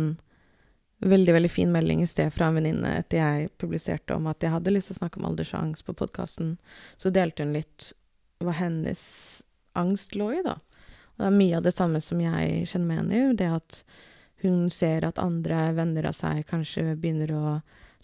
veldig, 1.04 1.34
veldig 1.36 1.50
fin 1.50 1.72
melding 1.72 2.02
i 2.02 2.08
sted 2.08 2.32
fra 2.32 2.48
en 2.48 2.58
venninne 2.58 2.94
etter 2.98 3.20
jeg 3.20 3.50
publiserte 3.60 4.16
om 4.16 4.28
at 4.30 4.42
jeg 4.42 4.54
hadde 4.54 4.72
lyst 4.72 4.90
til 4.90 4.96
å 4.96 5.00
snakke 5.02 5.20
om 5.20 5.28
aldersangst 5.28 5.84
på 5.86 5.96
podkasten, 5.98 6.56
så 6.96 7.12
delte 7.12 7.44
hun 7.44 7.54
litt 7.56 7.92
hva 8.44 8.54
hennes 8.56 9.04
angst 9.78 10.16
lå 10.18 10.30
i, 10.38 10.42
da. 10.46 10.58
Og 11.14 11.22
det 11.22 11.28
er 11.28 11.38
mye 11.38 11.58
av 11.58 11.66
det 11.66 11.74
samme 11.74 12.00
som 12.02 12.20
jeg 12.22 12.64
kjenner 12.70 12.86
meg 12.88 12.98
igjen 12.98 13.34
i. 13.34 13.36
Det 13.38 13.50
at 13.54 13.80
hun 14.44 14.64
ser 14.72 15.06
at 15.06 15.20
andre 15.22 15.68
venner 15.76 16.08
av 16.10 16.16
seg 16.16 16.42
kanskje 16.48 16.96
begynner 16.98 17.30
å 17.34 17.44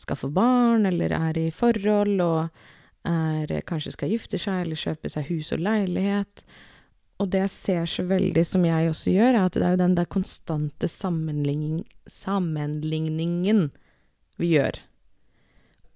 skaffe 0.00 0.30
barn, 0.32 0.86
eller 0.88 1.12
er 1.12 1.38
i 1.38 1.48
forhold, 1.52 2.22
og 2.24 3.08
er, 3.08 3.52
kanskje 3.68 3.94
skal 3.96 4.12
gifte 4.12 4.38
seg, 4.40 4.64
eller 4.64 4.78
kjøpe 4.78 5.10
seg 5.12 5.28
hus 5.32 5.50
og 5.56 5.64
leilighet 5.64 6.44
og 7.20 7.28
det 7.28 7.42
jeg 7.42 7.52
ser 7.52 7.88
så 7.92 8.04
veldig, 8.08 8.42
som 8.48 8.64
jeg 8.64 8.88
også 8.88 9.12
gjør, 9.12 9.34
er 9.34 9.42
at 9.44 9.56
det 9.56 9.64
er 9.66 9.74
jo 9.74 9.82
den 9.82 9.96
der 9.98 10.08
konstante 10.08 10.88
sammenligning, 10.88 11.82
sammenligningen 12.08 13.66
vi 14.40 14.54
gjør. 14.54 14.80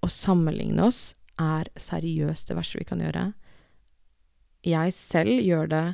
Å 0.05 0.09
sammenligne 0.11 0.85
oss 0.85 1.15
er 1.41 1.71
seriøst 1.81 2.51
det 2.51 2.59
verste 2.59 2.77
vi 2.77 2.87
kan 2.87 3.01
gjøre. 3.01 3.25
Jeg 4.65 4.93
selv 4.93 5.41
gjør 5.41 5.71
det 5.73 5.85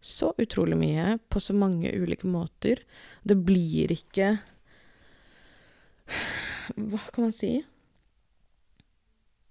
så 0.00 0.32
utrolig 0.40 0.78
mye, 0.80 1.18
på 1.30 1.42
så 1.44 1.54
mange 1.54 1.92
ulike 1.92 2.26
måter. 2.26 2.82
Det 3.22 3.36
blir 3.46 3.92
ikke 3.94 4.38
Hva 6.74 7.02
kan 7.14 7.28
man 7.28 7.34
si? 7.34 7.60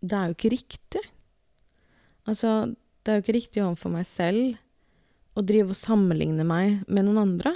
Det 0.04 0.16
er 0.16 0.28
jo 0.28 0.36
ikke 0.36 0.52
riktig. 0.52 1.02
Altså, 2.28 2.74
det 3.04 3.12
er 3.12 3.20
jo 3.20 3.24
ikke 3.24 3.38
riktig 3.38 3.64
overfor 3.64 3.94
meg 3.94 4.08
selv 4.08 4.58
å 5.38 5.44
drive 5.46 5.74
og 5.74 5.80
sammenligne 5.80 6.46
meg 6.48 6.82
med 6.88 7.08
noen 7.08 7.22
andre. 7.24 7.54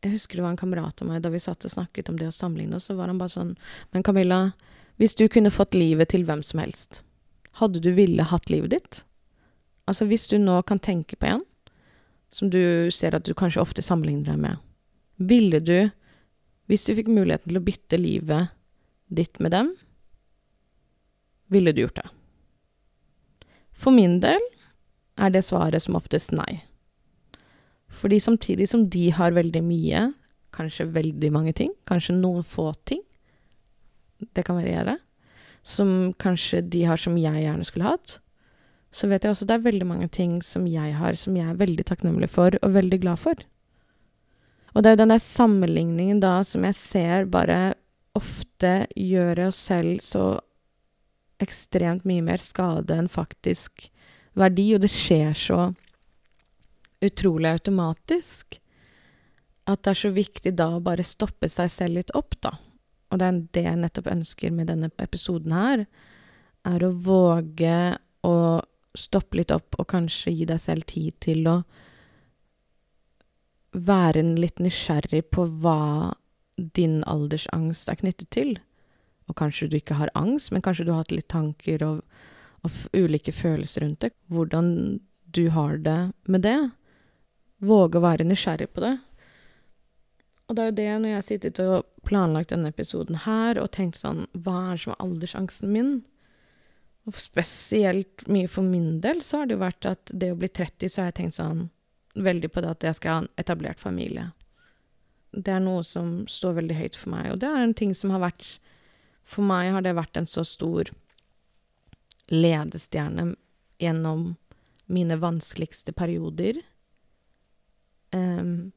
Jeg 0.00 0.14
husker 0.14 0.38
det 0.38 0.44
var 0.46 0.54
en 0.54 0.60
kamerat 0.60 1.02
av 1.02 1.10
meg, 1.10 1.20
da 1.20 1.32
vi 1.32 1.42
satt 1.42 1.66
og 1.66 1.72
snakket 1.74 2.08
om 2.08 2.16
det 2.20 2.30
å 2.30 2.34
sammenligne 2.34 2.78
oss, 2.78 2.88
så 2.88 2.96
var 2.96 3.10
han 3.12 3.20
bare 3.20 3.34
sånn 3.34 3.54
Men 3.92 4.04
Camilla, 4.06 4.40
hvis 4.96 5.16
du 5.18 5.26
kunne 5.28 5.52
fått 5.52 5.76
livet 5.76 6.12
til 6.12 6.24
hvem 6.28 6.42
som 6.46 6.62
helst, 6.62 7.02
hadde 7.60 7.82
du 7.82 7.90
ville 7.96 8.24
hatt 8.24 8.48
livet 8.52 8.72
ditt? 8.72 9.02
Altså, 9.90 10.06
hvis 10.06 10.28
du 10.30 10.38
nå 10.38 10.60
kan 10.68 10.80
tenke 10.80 11.18
på 11.18 11.34
en 11.34 11.44
som 12.30 12.50
du 12.52 12.90
ser 12.94 13.16
at 13.16 13.26
du 13.26 13.34
kanskje 13.34 13.60
ofte 13.60 13.82
sammenligner 13.82 14.32
deg 14.32 14.42
med, 14.44 14.60
ville 15.18 15.60
du, 15.60 15.90
hvis 16.70 16.86
du 16.86 16.94
fikk 16.94 17.10
muligheten 17.10 17.50
til 17.50 17.58
å 17.58 17.64
bytte 17.66 17.98
livet 18.00 18.54
ditt 19.10 19.40
med 19.42 19.52
dem, 19.52 19.72
ville 21.50 21.74
du 21.74 21.82
gjort 21.82 21.98
det? 21.98 22.08
For 23.74 23.92
min 23.92 24.20
del 24.22 24.40
er 25.20 25.34
det 25.34 25.44
svaret 25.46 25.84
som 25.84 25.98
oftest 25.98 26.32
nei. 26.34 26.62
Fordi 27.90 28.20
samtidig 28.22 28.68
som 28.70 28.86
de 28.90 29.10
har 29.14 29.34
veldig 29.36 29.62
mye, 29.66 30.08
kanskje 30.54 30.88
veldig 30.94 31.30
mange 31.34 31.54
ting, 31.56 31.72
kanskje 31.90 32.16
noen 32.16 32.46
få 32.46 32.72
ting, 32.88 33.02
det 34.34 34.44
kan 34.46 34.58
variere, 34.58 34.98
som 35.62 36.12
kanskje 36.20 36.62
de 36.72 36.84
har 36.88 37.00
som 37.00 37.16
jeg 37.18 37.44
gjerne 37.44 37.66
skulle 37.66 37.88
hatt, 37.88 38.18
så 38.90 39.06
vet 39.10 39.24
jeg 39.24 39.34
også 39.34 39.46
at 39.46 39.52
det 39.52 39.58
er 39.58 39.68
veldig 39.68 39.86
mange 39.86 40.08
ting 40.10 40.40
som 40.42 40.66
jeg 40.66 40.94
har 40.98 41.18
som 41.18 41.36
jeg 41.38 41.46
er 41.46 41.58
veldig 41.60 41.86
takknemlig 41.86 42.30
for 42.32 42.56
og 42.58 42.74
veldig 42.74 42.98
glad 43.04 43.20
for. 43.22 43.38
Og 44.74 44.82
det 44.82 44.92
er 44.92 45.00
den 45.00 45.12
der 45.12 45.22
sammenligningen 45.22 46.22
da 46.22 46.40
som 46.46 46.66
jeg 46.66 46.78
ser 46.78 47.30
bare 47.30 47.74
ofte 48.18 48.86
gjøre 48.98 49.48
oss 49.50 49.58
selv 49.70 50.02
så 50.02 50.24
ekstremt 51.40 52.04
mye 52.08 52.24
mer 52.24 52.42
skade 52.42 52.94
enn 52.98 53.08
faktisk 53.10 53.88
verdi, 54.38 54.70
og 54.74 54.82
det 54.84 54.90
skjer 54.92 55.34
så 55.36 55.60
utrolig 57.00 57.54
automatisk 57.54 58.60
at 59.70 59.82
det 59.84 59.92
er 59.92 60.00
så 60.00 60.10
viktig 60.14 60.52
da 60.58 60.68
å 60.76 60.82
bare 60.84 61.06
stoppe 61.06 61.48
seg 61.50 61.70
selv 61.72 62.00
litt 62.00 62.12
opp, 62.18 62.36
da. 62.42 62.54
Og 63.10 63.20
det 63.20 63.26
er 63.26 63.38
det 63.54 63.64
jeg 63.66 63.80
nettopp 63.80 64.10
ønsker 64.12 64.54
med 64.54 64.70
denne 64.70 64.90
episoden 65.02 65.54
her, 65.54 65.84
er 66.66 66.84
å 66.84 66.92
våge 66.92 67.76
å 68.26 68.34
stoppe 68.98 69.38
litt 69.38 69.52
opp 69.54 69.78
og 69.78 69.88
kanskje 69.92 70.32
gi 70.34 70.48
deg 70.50 70.60
selv 70.60 70.86
tid 70.90 71.16
til 71.22 71.46
å 71.48 71.60
være 73.70 74.24
litt 74.34 74.58
nysgjerrig 74.58 75.22
på 75.30 75.46
hva 75.62 76.10
din 76.76 77.00
aldersangst 77.08 77.88
er 77.88 78.00
knyttet 78.02 78.30
til. 78.34 78.56
Og 79.30 79.38
kanskje 79.38 79.70
du 79.70 79.78
ikke 79.78 80.00
har 80.00 80.10
angst, 80.18 80.50
men 80.50 80.62
kanskje 80.62 80.88
du 80.88 80.92
har 80.92 81.04
hatt 81.04 81.14
litt 81.14 81.30
tanker 81.30 81.84
og 81.86 82.02
og 82.66 82.96
ulike 82.96 83.32
følelser 83.32 83.84
rundt 83.84 84.04
det. 84.04 84.12
Hvordan 84.28 85.00
du 85.30 85.48
har 85.54 85.78
det 85.78 86.12
med 86.24 86.42
det. 86.42 86.58
Våge 87.60 88.00
å 88.00 88.04
være 88.04 88.26
nysgjerrig 88.26 88.70
på 88.74 88.82
det. 88.84 88.96
Og 90.48 90.56
det 90.56 90.62
er 90.62 90.70
jo 90.70 90.78
det 90.80 90.86
når 90.90 91.08
jeg 91.08 91.18
har 91.18 91.26
sittet 91.26 91.60
og 91.62 92.06
planlagt 92.06 92.50
denne 92.50 92.72
episoden 92.72 93.20
her 93.26 93.60
og 93.60 93.70
tenkt 93.76 94.00
sånn 94.00 94.24
Hva 94.34 94.72
er 94.72 94.72
det 94.74 94.82
som 94.84 94.94
er 94.94 95.04
aldersangsten 95.04 95.70
min? 95.70 95.92
Og 97.08 97.20
spesielt 97.22 98.26
mye 98.28 98.50
for 98.50 98.66
min 98.66 98.98
del 99.04 99.22
så 99.24 99.42
har 99.42 99.48
det 99.48 99.56
jo 99.56 99.62
vært 99.62 99.86
at 99.88 100.12
det 100.12 100.32
å 100.32 100.38
bli 100.40 100.50
30, 100.50 100.90
så 100.90 101.02
har 101.02 101.12
jeg 101.12 101.18
tenkt 101.20 101.38
sånn 101.38 101.68
veldig 102.18 102.50
på 102.50 102.64
det 102.64 102.72
at 102.74 102.86
jeg 102.88 102.98
skal 102.98 103.12
ha 103.12 103.22
en 103.22 103.30
etablert 103.40 103.80
familie. 103.80 104.32
Det 105.30 105.54
er 105.54 105.62
noe 105.62 105.84
som 105.86 106.24
står 106.26 106.58
veldig 106.58 106.76
høyt 106.80 106.98
for 106.98 107.14
meg, 107.14 107.30
og 107.30 107.38
det 107.42 107.48
er 107.48 107.62
en 107.62 107.76
ting 107.78 107.94
som 107.94 108.10
har 108.14 108.24
vært 108.26 108.58
For 109.30 109.46
meg 109.46 109.70
har 109.70 109.84
det 109.84 109.94
vært 109.94 110.16
en 110.18 110.26
så 110.26 110.42
stor 110.42 110.88
ledestjerne 112.30 113.34
gjennom 113.80 114.34
mine 114.90 115.16
vanskeligste 115.16 115.92
perioder. 115.92 116.60
Um, 118.10 118.72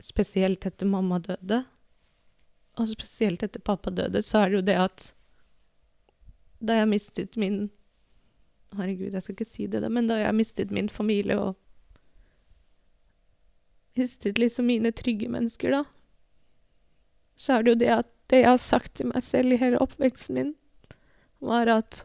spesielt 0.00 0.66
etter 0.66 0.86
mamma 0.86 1.18
døde, 1.18 1.62
og 2.78 2.88
spesielt 2.88 3.42
etter 3.42 3.60
pappa 3.60 3.90
døde, 3.90 4.22
så 4.22 4.44
er 4.44 4.50
det 4.50 4.58
jo 4.58 4.66
det 4.68 4.76
at 4.80 5.06
da 6.58 6.80
jeg 6.80 6.90
mistet 6.90 7.36
min 7.40 7.68
Herregud, 8.76 9.14
jeg 9.16 9.24
skal 9.24 9.32
ikke 9.32 9.48
si 9.48 9.64
det, 9.64 9.80
da, 9.80 9.88
men 9.88 10.10
da 10.10 10.18
jeg 10.20 10.36
mistet 10.36 10.72
min 10.76 10.90
familie 10.92 11.38
og 11.40 11.54
mistet 13.96 14.36
liksom 14.36 14.66
mine 14.68 14.92
trygge 14.92 15.24
mennesker, 15.32 15.72
da, 15.72 15.80
så 17.32 17.56
er 17.56 17.64
det 17.64 17.72
jo 17.72 17.78
det 17.80 17.88
at 17.94 18.10
det 18.28 18.42
jeg 18.42 18.50
har 18.50 18.60
sagt 18.60 18.98
til 19.00 19.08
meg 19.08 19.24
selv 19.24 19.54
i 19.56 19.60
hele 19.62 19.80
oppveksten 19.80 20.36
min, 20.36 20.52
var 21.40 21.70
at 21.72 22.02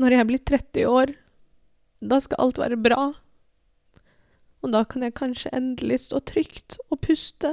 Når 0.00 0.16
jeg 0.16 0.26
blir 0.28 0.40
30 0.48 0.86
år, 0.88 1.10
da 2.00 2.20
skal 2.24 2.40
alt 2.40 2.60
være 2.60 2.78
bra. 2.80 3.02
Og 4.60 4.72
da 4.72 4.84
kan 4.88 5.04
jeg 5.04 5.16
kanskje 5.18 5.52
endelig 5.56 6.00
stå 6.06 6.20
trygt 6.24 6.78
og 6.88 7.00
puste. 7.04 7.52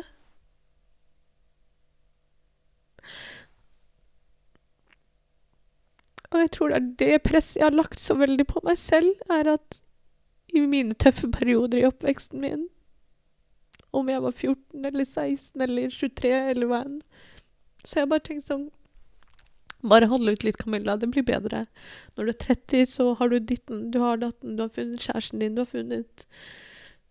Og 6.31 6.39
jeg 6.43 6.51
tror 6.55 6.71
det 6.71 6.77
er 6.77 6.87
det 6.99 7.23
presset 7.23 7.59
jeg 7.59 7.67
har 7.67 7.75
lagt 7.75 7.99
så 8.03 8.15
veldig 8.19 8.47
på 8.47 8.63
meg 8.67 8.79
selv, 8.79 9.13
er 9.31 9.53
at 9.57 9.81
i 10.55 10.63
mine 10.63 10.95
tøffe 10.95 11.29
perioder 11.31 11.81
i 11.81 11.87
oppveksten 11.87 12.43
min, 12.43 12.67
om 13.95 14.09
jeg 14.11 14.23
var 14.23 14.31
14 14.31 14.85
eller 14.85 15.05
16 15.05 15.61
eller 15.63 15.91
23 15.91 16.33
eller 16.51 16.69
hva 16.69 16.81
enn, 16.85 16.99
så 17.83 18.01
jeg 18.01 18.11
bare 18.11 18.23
tenkt 18.23 18.47
sånn 18.47 18.67
bare 19.89 20.09
hold 20.11 20.29
ut 20.29 20.43
litt, 20.45 20.57
Camilla. 20.61 20.97
Det 20.97 21.09
blir 21.13 21.25
bedre. 21.27 21.65
Når 22.15 22.27
du 22.27 22.31
er 22.33 22.39
30, 22.45 22.85
så 22.91 23.11
har 23.19 23.31
du 23.31 23.39
ditten, 23.39 23.89
du 23.91 23.99
har 24.03 24.19
datten, 24.21 24.55
du 24.57 24.65
har 24.65 24.73
funnet 24.73 25.03
kjæresten 25.03 25.43
din, 25.43 25.55
du 25.55 25.63
har 25.63 25.71
funnet 25.71 26.27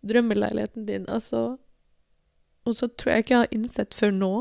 drømmeleiligheten 0.07 0.87
din. 0.87 1.09
Altså 1.09 1.59
Og 2.67 2.75
så 2.75 2.89
tror 2.89 3.13
jeg 3.13 3.25
ikke 3.25 3.35
jeg 3.35 3.45
har 3.45 3.55
innsett 3.55 3.95
før 3.95 4.11
nå 4.11 4.33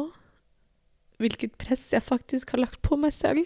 hvilket 1.22 1.54
press 1.62 1.94
jeg 1.94 2.04
faktisk 2.04 2.52
har 2.52 2.64
lagt 2.64 2.82
på 2.82 2.98
meg 3.00 3.14
selv. 3.14 3.46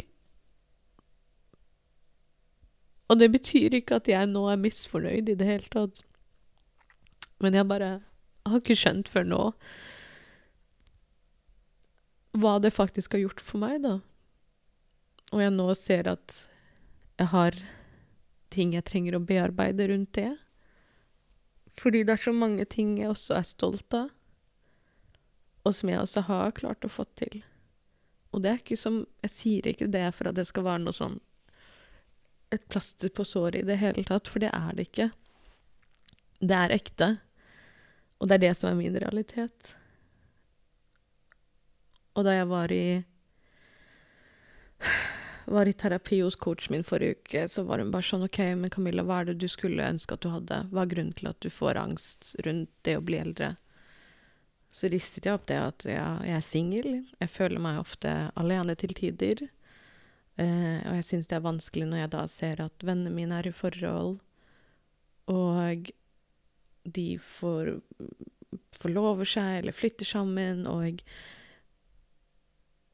Og 3.09 3.19
det 3.19 3.31
betyr 3.33 3.75
ikke 3.77 3.99
at 3.99 4.07
jeg 4.09 4.29
nå 4.29 4.45
er 4.49 4.61
misfornøyd 4.61 5.29
i 5.29 5.35
det 5.37 5.47
hele 5.47 5.69
tatt. 5.73 6.01
Men 7.39 7.53
jeg 7.53 7.67
bare 7.67 7.91
har 8.47 8.61
ikke 8.61 8.77
skjønt 8.77 9.09
før 9.09 9.27
nå 9.27 9.43
hva 12.39 12.59
det 12.61 12.71
faktisk 12.75 13.15
har 13.15 13.23
gjort 13.23 13.41
for 13.41 13.61
meg, 13.61 13.81
da. 13.83 13.97
Og 15.33 15.43
jeg 15.43 15.53
nå 15.53 15.67
ser 15.77 16.09
at 16.09 16.35
jeg 17.19 17.29
har 17.33 17.57
ting 18.53 18.73
jeg 18.73 18.85
trenger 18.87 19.17
å 19.17 19.23
bearbeide 19.23 19.89
rundt 19.91 20.13
det. 20.17 20.31
Fordi 21.79 22.03
det 22.03 22.15
er 22.15 22.23
så 22.23 22.33
mange 22.35 22.65
ting 22.69 22.97
jeg 22.99 23.11
også 23.11 23.37
er 23.37 23.47
stolt 23.47 23.95
av, 23.95 24.09
og 25.67 25.75
som 25.75 25.91
jeg 25.91 26.01
også 26.01 26.25
har 26.27 26.55
klart 26.57 26.85
å 26.87 26.91
få 26.91 27.05
til. 27.19 27.41
Og 28.33 28.43
det 28.43 28.51
er 28.51 28.61
ikke 28.61 28.77
som 28.77 29.01
Jeg 29.23 29.33
sier 29.33 29.67
ikke 29.67 29.87
det 29.89 30.05
for 30.15 30.29
at 30.29 30.37
det 30.37 30.45
skal 30.49 30.65
være 30.65 30.83
noe 30.83 30.95
sånn 30.95 31.17
et 32.53 32.63
plaster 32.69 33.11
på 33.13 33.25
såret 33.27 33.61
i 33.61 33.67
det 33.67 33.77
hele 33.77 34.03
tatt, 34.07 34.27
for 34.27 34.41
det 34.41 34.49
er 34.49 34.73
det 34.73 34.87
ikke. 34.87 35.09
Det 36.39 36.55
er 36.55 36.73
ekte, 36.73 37.09
og 38.17 38.29
det 38.29 38.39
er 38.39 38.43
det 38.47 38.53
som 38.57 38.71
er 38.71 38.79
min 38.79 38.97
realitet. 38.97 39.75
Og 42.17 42.25
da 42.25 42.33
jeg 42.33 42.47
var 42.49 42.73
i 42.73 42.85
var 45.51 45.69
i 45.69 45.73
terapi 45.73 46.21
hos 46.21 46.37
coachen 46.39 46.75
min 46.75 46.83
forrige 46.83 47.19
uke, 47.19 47.45
så 47.47 47.63
var 47.67 47.81
hun 47.81 47.91
bare 47.93 48.05
sånn 48.05 48.25
OK, 48.25 48.39
men 48.59 48.71
Camilla, 48.73 49.05
hva 49.05 49.21
er 49.21 49.29
det 49.29 49.39
du 49.41 49.47
skulle 49.51 49.87
ønske 49.87 50.15
at 50.15 50.25
du 50.25 50.29
hadde? 50.33 50.63
Hva 50.71 50.83
er 50.83 50.91
grunnen 50.93 51.15
til 51.17 51.29
at 51.31 51.39
du 51.43 51.49
får 51.53 51.79
angst 51.81 52.33
rundt 52.45 52.71
det 52.87 52.97
å 52.99 53.03
bli 53.05 53.19
eldre? 53.21 53.53
Så 54.71 54.89
ristet 54.93 55.25
jeg 55.25 55.33
opp 55.33 55.47
det 55.49 55.57
at 55.57 55.85
ja, 55.89 56.09
jeg 56.25 56.35
er 56.37 56.45
singel. 56.45 56.89
Jeg 57.17 57.33
føler 57.33 57.61
meg 57.63 57.79
ofte 57.81 58.11
alene 58.37 58.75
til 58.77 58.93
tider. 58.97 59.47
Eh, 60.39 60.77
og 60.85 60.99
jeg 60.99 61.07
syns 61.07 61.29
det 61.29 61.39
er 61.39 61.47
vanskelig 61.47 61.87
når 61.89 62.03
jeg 62.03 62.11
da 62.13 62.25
ser 62.29 62.61
at 62.63 62.85
vennene 62.85 63.13
mine 63.15 63.39
er 63.39 63.49
i 63.49 63.55
forhold, 63.55 64.19
og 65.29 65.89
de 66.89 67.09
får 67.21 67.73
forlover 68.79 69.27
seg 69.27 69.59
eller 69.59 69.75
flytter 69.75 70.07
sammen, 70.07 70.63
og 70.69 71.01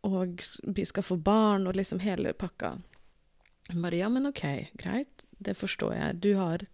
og 0.05 0.41
vi 0.63 0.85
skal 0.85 1.05
få 1.05 1.17
barn, 1.17 1.67
og 1.67 1.77
liksom 1.77 2.01
hele 2.03 2.33
pakka. 2.37 2.75
Bare 3.73 3.97
ja, 3.97 4.09
men 4.09 4.29
OK, 4.29 4.43
greit, 4.77 5.25
det 5.41 5.57
forstår 5.57 5.95
jeg. 5.95 6.19
Du 6.21 6.35
har 6.37 6.67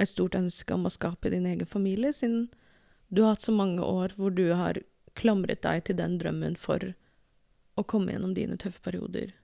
et 0.00 0.08
stort 0.08 0.34
ønske 0.38 0.74
om 0.74 0.88
å 0.88 0.94
skape 0.94 1.32
din 1.32 1.46
egen 1.46 1.68
familie, 1.68 2.12
siden 2.16 2.48
du 3.08 3.22
har 3.22 3.34
hatt 3.34 3.44
så 3.44 3.52
mange 3.52 3.84
år 3.84 4.14
hvor 4.16 4.32
du 4.32 4.52
har 4.56 4.80
klamret 5.18 5.62
deg 5.66 5.84
til 5.84 5.98
den 5.98 6.16
drømmen 6.20 6.56
for 6.56 6.92
å 7.76 7.84
komme 7.84 8.14
gjennom 8.14 8.32
dine 8.36 8.56
tøffe 8.60 8.80
perioder. 8.84 9.34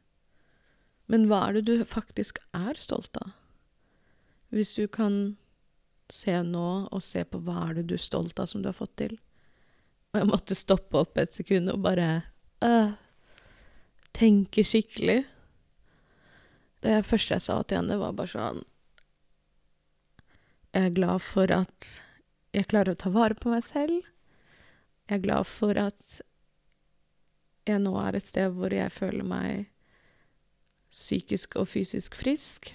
Men 1.11 1.27
hva 1.29 1.49
er 1.49 1.59
det 1.59 1.67
du 1.69 1.85
faktisk 1.87 2.41
er 2.57 2.79
stolt 2.81 3.19
av? 3.21 3.35
Hvis 4.55 4.73
du 4.79 4.87
kan 4.89 5.37
se 6.13 6.35
nå 6.43 6.69
og 6.93 7.03
se 7.03 7.25
på 7.27 7.41
hva 7.43 7.69
er 7.69 7.79
det 7.79 7.89
du 7.91 7.97
er 7.97 8.03
stolt 8.03 8.39
av 8.39 8.49
som 8.51 8.63
du 8.63 8.71
har 8.71 8.77
fått 8.77 8.97
til. 9.01 9.17
Og 10.13 10.21
jeg 10.21 10.31
måtte 10.31 10.59
stoppe 10.59 11.03
opp 11.03 11.19
et 11.19 11.35
sekund 11.35 11.71
og 11.73 11.83
bare 11.85 12.09
øh, 12.65 12.95
tenke 14.17 14.65
skikkelig. 14.65 15.25
Det 16.85 17.03
første 17.07 17.37
jeg 17.37 17.45
sa 17.45 17.61
til 17.63 17.81
henne, 17.81 17.99
var 18.01 18.17
bare 18.17 18.33
sånn 18.33 18.65
Jeg 20.77 20.91
er 20.91 20.97
glad 20.97 21.25
for 21.25 21.53
at 21.53 21.87
jeg 22.57 22.69
klarer 22.71 22.95
å 22.95 23.01
ta 23.01 23.13
vare 23.13 23.37
på 23.37 23.53
meg 23.53 23.65
selv. 23.65 24.05
Jeg 25.09 25.19
er 25.19 25.25
glad 25.25 25.49
for 25.49 25.79
at 25.81 26.19
jeg 27.67 27.83
nå 27.83 27.95
er 28.01 28.17
et 28.17 28.25
sted 28.25 28.53
hvor 28.55 28.73
jeg 28.73 28.93
føler 28.95 29.27
meg 29.27 29.71
psykisk 30.93 31.57
og 31.61 31.69
fysisk 31.71 32.17
frisk. 32.17 32.75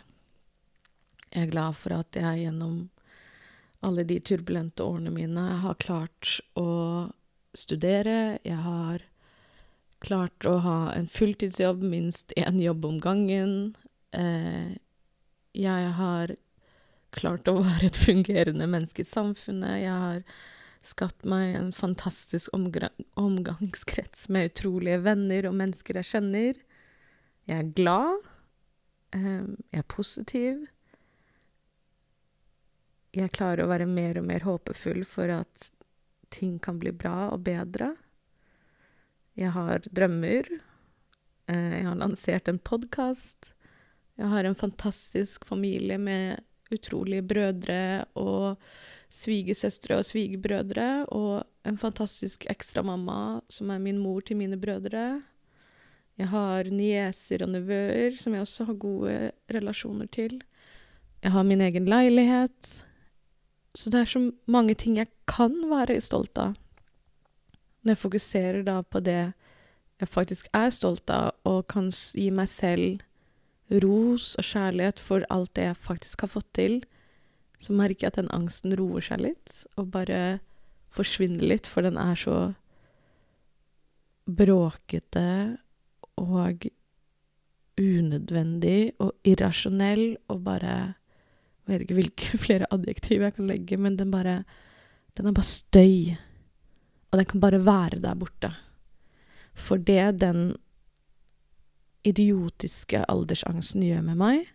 Jeg 1.32 1.48
er 1.48 1.54
glad 1.54 1.78
for 1.80 1.96
at 1.96 2.18
jeg 2.18 2.44
gjennom 2.44 2.90
alle 3.82 4.04
de 4.06 4.20
turbulente 4.20 4.84
årene 4.84 5.14
mine 5.14 5.46
har 5.64 5.80
klart 5.82 6.40
å 6.60 7.10
studere. 7.58 8.38
Jeg 8.44 8.60
har 8.66 9.06
klart 10.02 10.46
å 10.50 10.58
ha 10.66 10.78
en 10.96 11.08
fulltidsjobb, 11.12 11.84
minst 11.86 12.34
én 12.40 12.60
jobb 12.62 12.86
om 12.86 12.98
gangen. 13.02 13.76
Eh, 14.12 14.78
jeg 15.58 15.94
har 15.98 16.36
klart 17.16 17.50
å 17.52 17.60
være 17.62 17.92
et 17.92 18.00
fungerende 18.00 18.68
menneske 18.70 19.06
i 19.06 19.08
samfunnet. 19.08 19.84
Jeg 19.84 20.02
har 20.06 20.24
skapt 20.82 21.28
meg 21.30 21.56
en 21.56 21.70
fantastisk 21.76 22.50
omgangskrets 22.58 24.28
med 24.34 24.50
utrolige 24.50 25.04
venner 25.06 25.48
og 25.50 25.58
mennesker 25.60 26.02
jeg 26.02 26.10
kjenner. 26.16 26.62
Jeg 27.50 27.58
er 27.60 27.74
glad. 27.78 28.30
Eh, 29.14 29.44
jeg 29.70 29.84
er 29.84 29.90
positiv. 29.92 30.64
Jeg 33.12 33.34
klarer 33.36 33.66
å 33.66 33.72
være 33.72 33.90
mer 33.92 34.22
og 34.22 34.26
mer 34.30 34.48
håpefull 34.48 35.04
for 35.06 35.30
at 35.36 35.70
ting 36.32 36.56
kan 36.64 36.80
bli 36.80 36.94
bra 36.96 37.34
og 37.34 37.44
bedre. 37.44 37.92
Jeg 39.40 39.54
har 39.56 39.86
drømmer. 39.88 40.48
Eh, 41.48 41.74
jeg 41.80 41.88
har 41.88 42.00
lansert 42.00 42.50
en 42.52 42.60
podkast. 42.60 43.54
Jeg 44.20 44.28
har 44.28 44.46
en 44.46 44.58
fantastisk 44.58 45.46
familie 45.48 45.98
med 45.98 46.42
utrolige 46.72 47.24
brødre 47.24 48.06
og 48.20 48.60
svigersøstre 49.12 49.98
og 50.00 50.08
svigerbrødre, 50.08 51.06
og 51.12 51.44
en 51.68 51.78
fantastisk 51.78 52.46
ekstramamma 52.52 53.42
som 53.52 53.72
er 53.72 53.82
min 53.84 54.00
mor 54.00 54.22
til 54.24 54.40
mine 54.40 54.60
brødre. 54.60 55.22
Jeg 56.20 56.28
har 56.32 56.70
nieser 56.70 57.44
og 57.44 57.54
nevøer 57.56 58.16
som 58.20 58.36
jeg 58.36 58.46
også 58.46 58.68
har 58.70 58.80
gode 58.80 59.32
relasjoner 59.52 60.08
til. 60.12 60.42
Jeg 61.24 61.32
har 61.32 61.44
min 61.44 61.62
egen 61.62 61.88
leilighet. 61.90 62.84
Så 63.76 63.90
det 63.90 64.02
er 64.02 64.10
så 64.12 64.32
mange 64.46 64.76
ting 64.76 64.98
jeg 65.00 65.08
kan 65.28 65.56
være 65.72 66.02
stolt 66.04 66.38
av. 66.38 66.56
Når 67.82 67.96
jeg 67.96 68.02
fokuserer 68.02 68.64
da 68.66 68.82
på 68.82 69.02
det 69.04 69.34
jeg 70.02 70.10
faktisk 70.10 70.48
er 70.58 70.70
stolt 70.74 71.10
av, 71.14 71.36
og 71.46 71.68
kan 71.70 71.92
gi 71.92 72.30
meg 72.34 72.50
selv 72.50 73.02
ros 73.84 74.34
og 74.40 74.46
kjærlighet 74.46 75.00
for 75.00 75.26
alt 75.30 75.54
det 75.56 75.68
jeg 75.70 75.78
faktisk 75.78 76.26
har 76.26 76.34
fått 76.34 76.50
til, 76.58 76.82
så 77.62 77.76
merker 77.78 78.08
jeg 78.08 78.14
at 78.14 78.20
den 78.24 78.32
angsten 78.34 78.74
roer 78.78 79.06
seg 79.06 79.22
litt, 79.22 79.54
og 79.78 79.92
bare 79.94 80.40
forsvinner 80.92 81.46
litt, 81.54 81.70
for 81.70 81.86
den 81.86 82.00
er 82.02 82.18
så 82.18 82.38
bråkete 84.26 85.58
og 86.22 86.68
unødvendig 87.82 88.94
og 89.02 89.14
irrasjonell 89.26 90.18
og 90.30 90.44
bare 90.46 90.74
Jeg 91.62 91.70
vet 91.70 91.84
ikke 91.86 91.96
hvilke 91.96 92.38
flere 92.46 92.68
adjektiv 92.74 93.22
jeg 93.22 93.34
kan 93.38 93.48
legge, 93.48 93.78
men 93.78 93.96
den 93.98 94.12
bare 94.12 94.44
Den 95.18 95.28
er 95.28 95.32
bare 95.32 95.46
støy. 95.46 96.18
Og 97.12 97.20
den 97.20 97.28
kan 97.28 97.44
bare 97.44 97.60
være 97.66 98.00
der 98.04 98.16
borte. 98.16 98.52
For 99.54 99.78
det 99.78 100.22
den 100.22 100.56
idiotiske 102.08 103.04
aldersangsten 103.12 103.84
gjør 103.86 104.02
med 104.06 104.20
meg, 104.22 104.46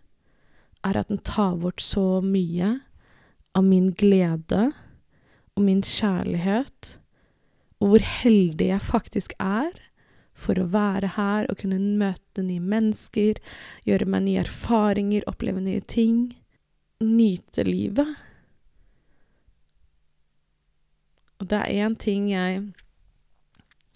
er 0.87 0.99
at 0.99 1.11
den 1.11 1.21
tar 1.27 1.59
bort 1.61 1.83
så 1.85 2.21
mye 2.25 2.79
av 3.57 3.65
min 3.65 3.93
glede 3.99 4.71
og 5.57 5.65
min 5.65 5.83
kjærlighet, 5.85 6.97
og 7.81 7.93
hvor 7.93 8.05
heldig 8.23 8.71
jeg 8.73 8.85
faktisk 8.85 9.37
er 9.43 9.73
for 10.37 10.59
å 10.61 10.69
være 10.73 11.15
her 11.17 11.49
og 11.49 11.61
kunne 11.63 11.81
møte 11.81 12.45
nye 12.45 12.61
mennesker, 12.61 13.41
gjøre 13.89 14.09
meg 14.13 14.27
nye 14.27 14.45
erfaringer, 14.45 15.25
oppleve 15.29 15.63
nye 15.65 15.85
ting, 15.89 16.35
nyte 17.05 17.65
livet. 17.69 18.17
Og 21.41 21.49
det 21.51 21.59
er 21.61 21.87
én 21.87 21.97
ting 22.01 22.31
jeg 22.31 22.63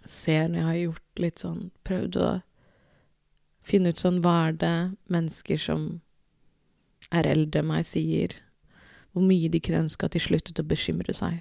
ser 0.07 0.49
når 0.49 0.59
jeg 0.59 0.69
har 0.69 0.79
gjort 0.81 1.23
litt 1.25 1.43
sånn 1.43 1.61
Prøvd 1.87 2.19
å 2.21 2.31
finne 3.67 3.93
ut 3.93 4.01
sånn 4.01 4.21
Hva 4.25 4.37
er 4.49 4.57
det 4.61 4.77
mennesker 5.13 5.61
som 5.61 5.91
er 7.11 7.27
eldre 7.27 7.63
enn 7.63 7.71
meg, 7.71 7.87
sier? 7.89 8.37
Hvor 9.11 9.25
mye 9.27 9.51
de 9.51 9.61
kunne 9.63 9.85
ønske 9.87 10.07
at 10.07 10.15
de 10.15 10.23
sluttet 10.23 10.61
å 10.63 10.67
bekymre 10.67 11.15
seg. 11.17 11.41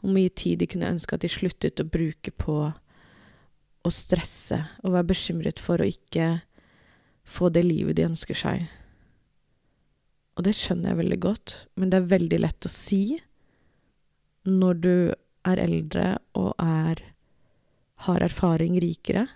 Hvor 0.00 0.10
mye 0.14 0.32
tid 0.34 0.58
de 0.58 0.68
kunne 0.70 0.90
ønske 0.90 1.14
at 1.14 1.22
de 1.22 1.30
sluttet 1.30 1.82
å 1.82 1.86
bruke 1.86 2.32
på 2.34 2.56
å 3.80 3.92
stresse 3.94 4.58
og 4.82 4.94
være 4.96 5.10
bekymret 5.12 5.62
for 5.62 5.80
å 5.80 5.88
ikke 5.88 6.40
få 7.24 7.50
det 7.54 7.62
livet 7.64 7.96
de 7.98 8.08
ønsker 8.08 8.36
seg. 8.36 8.66
Og 10.36 10.46
det 10.46 10.56
skjønner 10.56 10.92
jeg 10.92 11.00
veldig 11.02 11.20
godt, 11.22 11.54
men 11.76 11.92
det 11.92 12.00
er 12.00 12.12
veldig 12.14 12.40
lett 12.40 12.66
å 12.66 12.72
si 12.72 13.20
når 14.48 14.80
du 14.80 14.94
er 15.48 15.60
eldre 15.60 16.18
og 16.38 16.54
er 16.62 17.02
har 18.06 18.24
erfaring 18.24 18.78
rikere. 18.80 19.26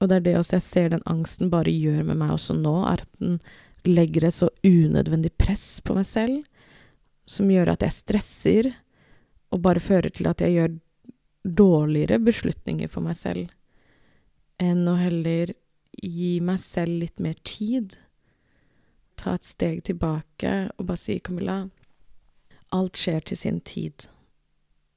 Og 0.00 0.08
det 0.08 0.16
er 0.16 0.24
det 0.24 0.36
også 0.38 0.56
jeg 0.56 0.64
ser 0.64 0.92
den 0.94 1.04
angsten 1.04 1.50
bare 1.52 1.72
gjør 1.72 2.06
med 2.08 2.16
meg 2.22 2.32
også 2.32 2.56
nå, 2.56 2.76
er 2.88 3.04
at 3.04 3.10
den 3.20 3.40
legger 3.84 4.26
et 4.28 4.36
så 4.36 4.48
unødvendig 4.64 5.32
press 5.40 5.80
på 5.84 5.96
meg 5.96 6.08
selv, 6.08 6.44
som 7.28 7.50
gjør 7.52 7.74
at 7.74 7.84
jeg 7.84 7.96
stresser, 7.98 8.70
og 9.52 9.62
bare 9.64 9.82
fører 9.82 10.12
til 10.14 10.28
at 10.30 10.40
jeg 10.40 10.56
gjør 10.56 10.78
dårligere 11.44 12.20
beslutninger 12.22 12.88
for 12.88 13.04
meg 13.04 13.16
selv 13.18 13.48
enn 14.60 14.84
å 14.88 14.94
heller 15.00 15.54
gi 16.04 16.34
meg 16.44 16.60
selv 16.62 17.00
litt 17.02 17.20
mer 17.22 17.38
tid. 17.48 17.96
Ta 19.20 19.34
et 19.36 19.46
steg 19.48 19.82
tilbake 19.88 20.52
og 20.76 20.86
bare 20.90 21.00
si, 21.00 21.16
Camilla, 21.24 21.62
alt 22.70 22.98
skjer 22.98 23.20
til 23.26 23.36
sin 23.36 23.60
tid. 23.60 24.06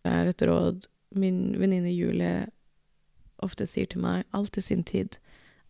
Det 0.03 0.11
er 0.11 0.29
et 0.29 0.45
råd 0.45 0.87
min 1.15 1.53
venninne 1.59 1.93
Julie 1.93 2.47
ofte 3.43 3.67
sier 3.69 3.89
til 3.89 4.03
meg. 4.03 4.27
Alt 4.33 4.53
til 4.57 4.65
sin 4.65 4.83
tid. 4.87 5.17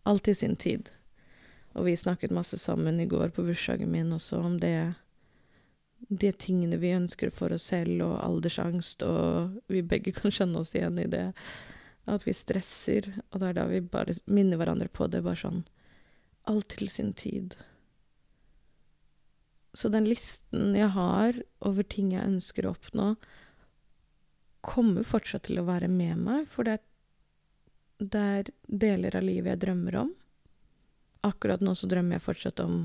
Alt 0.08 0.24
til 0.28 0.36
sin 0.36 0.56
tid. 0.56 0.90
Og 1.74 1.88
vi 1.88 1.96
snakket 1.98 2.34
masse 2.34 2.58
sammen 2.60 3.00
i 3.00 3.08
går 3.10 3.32
på 3.34 3.44
bursdagen 3.46 3.90
min 3.90 4.12
også 4.14 4.38
om 4.44 4.60
det 4.62 4.94
De 6.08 6.30
tingene 6.32 6.76
vi 6.76 6.90
ønsker 6.92 7.30
for 7.32 7.52
oss 7.56 7.70
selv, 7.70 8.02
og 8.04 8.18
aldersangst, 8.20 9.02
og 9.02 9.54
vi 9.72 9.80
begge 9.80 10.12
kan 10.18 10.30
skjønne 10.30 10.60
oss 10.60 10.74
igjen 10.76 10.98
i 11.00 11.06
det. 11.08 11.30
At 12.04 12.26
vi 12.26 12.34
stresser, 12.36 13.08
og 13.32 13.40
det 13.40 13.48
er 13.48 13.56
da 13.56 13.64
vi 13.70 13.80
bare 13.80 14.12
minner 14.26 14.60
hverandre 14.60 14.90
på 14.92 15.08
det. 15.08 15.22
Bare 15.24 15.40
sånn 15.40 15.62
Alt 16.44 16.74
til 16.76 16.90
sin 16.92 17.14
tid. 17.16 17.56
Så 19.74 19.90
den 19.90 20.06
listen 20.06 20.74
jeg 20.78 20.92
har 20.94 21.40
over 21.66 21.86
ting 21.86 22.12
jeg 22.14 22.26
ønsker 22.28 22.66
å 22.66 22.74
oppnå, 22.76 23.14
kommer 24.64 25.04
fortsatt 25.04 25.48
til 25.48 25.60
å 25.60 25.66
være 25.66 25.90
med 25.92 26.20
meg, 26.24 26.44
for 26.48 26.64
det, 26.64 26.78
er 28.00 28.48
deler 28.64 29.16
av 29.18 29.26
livet 29.26 29.52
jeg 29.52 29.62
drømmer 29.66 29.98
om. 30.04 30.12
Akkurat 31.26 31.62
nå 31.64 31.74
så 31.76 31.88
drømmer 31.90 32.16
jeg 32.16 32.24
fortsatt 32.24 32.62
om 32.64 32.78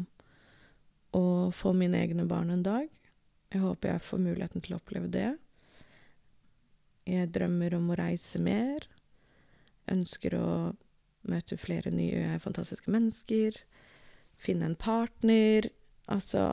å 1.15 1.51
få 1.55 1.73
mine 1.77 2.01
egne 2.01 2.25
barn 2.29 2.51
en 2.53 2.65
dag. 2.65 2.89
Jeg 3.49 3.63
håper 3.63 3.93
jeg 3.93 4.05
får 4.05 4.21
muligheten 4.25 4.65
til 4.65 4.75
å 4.75 4.79
oppleve 4.81 5.09
det. 5.13 5.29
Jeg 7.09 7.31
drømmer 7.33 7.73
om 7.77 7.89
å 7.89 7.97
reise 7.97 8.41
mer. 8.43 8.85
Ønsker 9.89 10.35
å 10.37 10.49
møte 11.29 11.57
flere 11.57 11.91
nye 11.93 12.37
fantastiske 12.41 12.91
mennesker. 12.93 13.57
Finne 14.39 14.69
en 14.69 14.77
partner. 14.79 15.71
Altså 16.09 16.51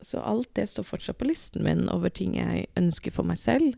Så 0.00 0.20
alt 0.22 0.50
det 0.54 0.68
står 0.70 0.86
fortsatt 0.86 1.18
på 1.18 1.26
listen 1.26 1.64
min 1.66 1.88
over 1.90 2.12
ting 2.14 2.36
jeg 2.38 2.68
ønsker 2.78 3.14
for 3.14 3.26
meg 3.26 3.40
selv. 3.42 3.74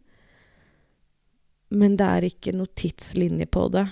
Men 1.70 1.96
det 1.96 2.06
er 2.06 2.26
ikke 2.28 2.54
noe 2.56 2.68
tidslinje 2.76 3.46
på 3.48 3.68
det. 3.72 3.87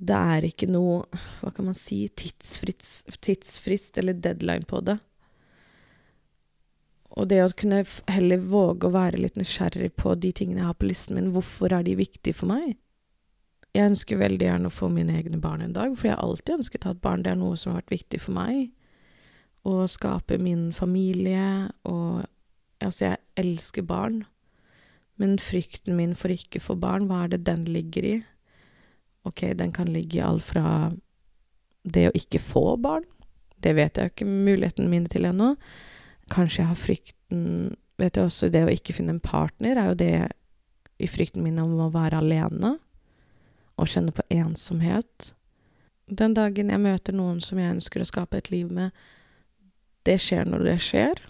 Det 0.00 0.16
er 0.16 0.46
ikke 0.48 0.66
noe, 0.70 1.04
hva 1.40 1.52
kan 1.52 1.68
man 1.68 1.76
si, 1.76 2.02
tidsfrist, 2.08 3.12
tidsfrist 3.20 4.00
eller 4.00 4.16
deadline 4.16 4.64
på 4.68 4.80
det. 4.84 4.96
Og 7.18 7.26
det 7.28 7.40
å 7.42 7.50
kunne 7.52 7.82
heller 8.08 8.42
våge 8.52 8.86
å 8.86 8.94
være 8.94 9.20
litt 9.20 9.36
nysgjerrig 9.38 9.90
på 9.98 10.14
de 10.22 10.30
tingene 10.36 10.62
jeg 10.62 10.70
har 10.70 10.78
på 10.78 10.88
listen 10.88 11.18
min, 11.18 11.32
hvorfor 11.34 11.74
er 11.74 11.84
de 11.86 11.96
viktige 11.98 12.36
for 12.36 12.50
meg? 12.52 12.78
Jeg 13.74 13.92
ønsker 13.92 14.18
veldig 14.18 14.46
gjerne 14.46 14.70
å 14.70 14.74
få 14.74 14.88
mine 14.90 15.14
egne 15.18 15.38
barn 15.42 15.62
en 15.62 15.74
dag, 15.74 15.92
for 15.98 16.08
jeg 16.08 16.16
har 16.16 16.24
alltid 16.24 16.56
ønsket 16.58 16.86
å 16.86 16.90
ha 16.90 16.96
et 16.96 17.02
barn. 17.04 17.24
Det 17.26 17.34
er 17.34 17.38
noe 17.38 17.58
som 17.58 17.72
har 17.72 17.82
vært 17.82 17.98
viktig 17.98 18.22
for 18.22 18.34
meg. 18.34 18.70
Å 19.68 19.86
skape 19.90 20.38
min 20.40 20.70
familie, 20.72 21.70
og 21.84 22.26
Altså, 22.80 23.04
jeg 23.04 23.16
elsker 23.36 23.84
barn. 23.84 24.22
Men 25.20 25.38
frykten 25.38 25.98
min 25.98 26.14
for 26.16 26.32
ikke 26.32 26.62
å 26.62 26.64
få 26.70 26.76
barn, 26.80 27.10
hva 27.10 27.26
er 27.26 27.34
det 27.34 27.42
den 27.44 27.66
ligger 27.68 28.06
i? 28.08 28.14
Ok, 29.28 29.44
den 29.56 29.72
kan 29.76 29.90
ligge 29.92 30.16
i 30.16 30.24
alt 30.24 30.46
fra 30.46 30.64
det 31.84 32.06
å 32.08 32.14
ikke 32.16 32.40
få 32.40 32.78
barn, 32.80 33.04
det 33.60 33.74
vet 33.76 33.96
jeg 33.96 34.12
ikke 34.12 34.28
mulighetene 34.28 34.88
mine 34.88 35.08
til 35.12 35.28
ennå. 35.28 35.54
Kanskje 36.32 36.62
jeg 36.62 36.70
har 36.72 36.84
frykten 36.86 37.46
Vet 38.00 38.16
jeg 38.16 38.30
også, 38.30 38.48
det 38.48 38.62
å 38.64 38.70
ikke 38.72 38.94
finne 38.96 39.12
en 39.12 39.20
partner 39.20 39.76
er 39.76 39.90
jo 39.90 39.96
det 40.00 40.14
i 41.04 41.08
frykten 41.10 41.42
min 41.44 41.58
om 41.60 41.74
å 41.84 41.90
være 41.92 42.22
alene 42.22 42.70
og 43.76 43.90
kjenne 43.92 44.14
på 44.16 44.24
ensomhet. 44.32 45.34
Den 46.08 46.32
dagen 46.32 46.72
jeg 46.72 46.80
møter 46.80 47.12
noen 47.12 47.42
som 47.44 47.60
jeg 47.60 47.74
ønsker 47.74 48.00
å 48.00 48.06
skape 48.08 48.40
et 48.40 48.48
liv 48.48 48.72
med, 48.72 48.96
det 50.08 50.16
skjer 50.22 50.48
når 50.48 50.64
det 50.66 50.78
skjer. 50.84 51.20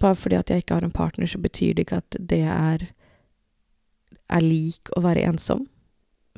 Bare 0.00 0.16
fordi 0.16 0.38
at 0.38 0.50
jeg 0.50 0.62
ikke 0.62 0.78
har 0.78 0.86
en 0.86 0.94
partner, 0.94 1.26
så 1.26 1.38
betyr 1.38 1.74
det 1.74 1.86
ikke 1.86 2.00
at 2.02 2.16
det 2.30 2.42
er, 2.46 2.86
er 4.30 4.44
lik 4.44 4.92
å 4.96 5.02
være 5.04 5.26
ensom. 5.28 5.66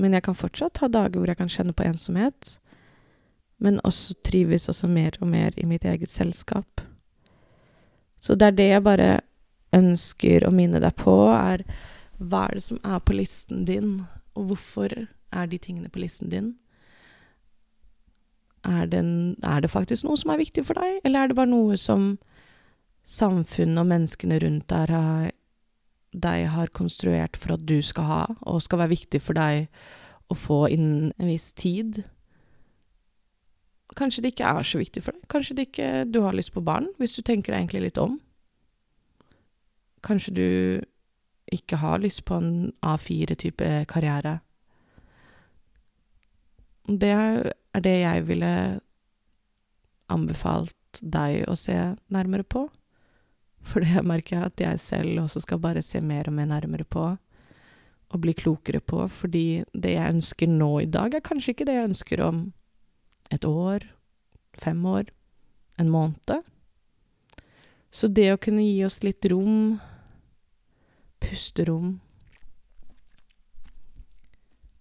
Men 0.01 0.17
jeg 0.17 0.25
kan 0.27 0.39
fortsatt 0.39 0.81
ha 0.83 0.89
dager 0.89 1.21
hvor 1.21 1.31
jeg 1.31 1.39
kan 1.39 1.53
kjenne 1.53 1.77
på 1.77 1.85
ensomhet. 1.87 2.57
Men 3.63 3.81
også 3.87 4.17
trives 4.27 4.69
også 4.69 4.89
mer 4.91 5.19
og 5.21 5.29
mer 5.31 5.55
i 5.57 5.67
mitt 5.69 5.85
eget 5.85 6.11
selskap. 6.11 6.81
Så 8.23 8.35
det 8.35 8.49
er 8.49 8.59
det 8.59 8.69
jeg 8.71 8.87
bare 8.87 9.11
ønsker 9.75 10.47
å 10.47 10.53
minne 10.55 10.81
deg 10.83 10.95
på, 10.99 11.15
er 11.33 11.65
hva 12.23 12.47
er 12.47 12.59
det 12.59 12.65
som 12.65 12.81
er 12.87 13.01
på 13.03 13.17
listen 13.19 13.65
din, 13.67 14.03
og 14.39 14.51
hvorfor 14.51 14.93
er 15.33 15.49
de 15.51 15.59
tingene 15.59 15.91
på 15.91 16.03
listen 16.03 16.31
din? 16.31 16.53
Er 18.65 18.87
det, 18.87 19.03
er 19.43 19.61
det 19.61 19.71
faktisk 19.71 20.07
noe 20.07 20.19
som 20.21 20.31
er 20.31 20.39
viktig 20.39 20.63
for 20.67 20.79
deg, 20.79 21.01
eller 21.05 21.25
er 21.25 21.31
det 21.31 21.39
bare 21.39 21.51
noe 21.51 21.77
som 21.81 22.13
samfunnet 23.09 23.81
og 23.83 23.89
menneskene 23.91 24.39
rundt 24.39 24.69
der 24.71 24.93
har, 24.95 25.33
deg 26.13 26.47
har 26.53 26.71
konstruert 26.77 27.37
for 27.37 27.57
at 27.57 27.67
du 27.67 27.81
skal 27.83 28.07
ha, 28.07 28.23
og 28.47 28.63
skal 28.63 28.85
være 28.85 28.95
viktig 28.95 29.23
for 29.25 29.39
deg 29.39 29.67
å 30.31 30.37
få 30.39 30.67
innen 30.71 31.11
en 31.19 31.31
viss 31.33 31.51
tid. 31.59 32.05
Kanskje 33.99 34.23
det 34.25 34.33
ikke 34.33 34.53
er 34.55 34.67
så 34.67 34.81
viktig 34.81 35.03
for 35.05 35.17
deg. 35.17 35.27
Kanskje 35.33 35.57
det 35.59 35.67
ikke 35.69 35.91
du 36.09 36.23
har 36.25 36.37
lyst 36.37 36.55
på 36.55 36.65
barn, 36.65 36.89
hvis 37.01 37.17
du 37.19 37.23
tenker 37.27 37.53
deg 37.53 37.65
egentlig 37.65 37.89
litt 37.89 38.01
om. 38.01 38.21
Kanskje 40.07 40.35
du 40.39 40.49
ikke 41.53 41.77
har 41.83 42.01
lyst 42.01 42.25
på 42.25 42.39
en 42.39 42.73
A4-type 42.87 43.69
karriere. 43.91 44.39
Det 46.87 47.11
er 47.15 47.83
det 47.83 47.97
jeg 48.01 48.27
ville 48.29 48.53
anbefalt 50.13 51.01
deg 51.01 51.45
å 51.49 51.57
se 51.57 51.77
nærmere 52.13 52.45
på. 52.45 52.67
For 53.63 53.85
det 53.85 54.03
merker 54.07 54.37
jeg 54.37 54.51
at 54.51 54.65
jeg 54.65 54.83
selv 54.83 55.23
også 55.25 55.45
skal 55.45 55.61
bare 55.63 55.85
se 55.87 56.01
mer 56.03 56.29
og 56.29 56.37
mer 56.37 56.51
nærmere 56.51 56.85
på, 56.85 57.05
og 58.13 58.21
bli 58.21 58.35
klokere 58.37 58.83
på, 58.85 59.07
fordi 59.09 59.63
det 59.73 59.95
jeg 59.95 60.17
ønsker 60.17 60.51
nå 60.51 60.73
i 60.83 60.91
dag, 60.91 61.15
er 61.15 61.25
kanskje 61.25 61.55
ikke 61.55 61.69
det 61.69 61.79
jeg 61.79 61.91
ønsker 61.93 62.25
om 62.27 62.43
et 63.33 63.47
år, 63.49 63.87
fem 64.59 64.83
år, 64.85 65.09
en 65.81 65.89
måned. 65.89 66.43
Så 67.93 68.09
det 68.09 68.29
å 68.35 68.41
kunne 68.41 68.65
gi 68.67 68.83
oss 68.85 69.01
litt 69.05 69.25
rom, 69.33 69.79
pusterom, 71.23 72.01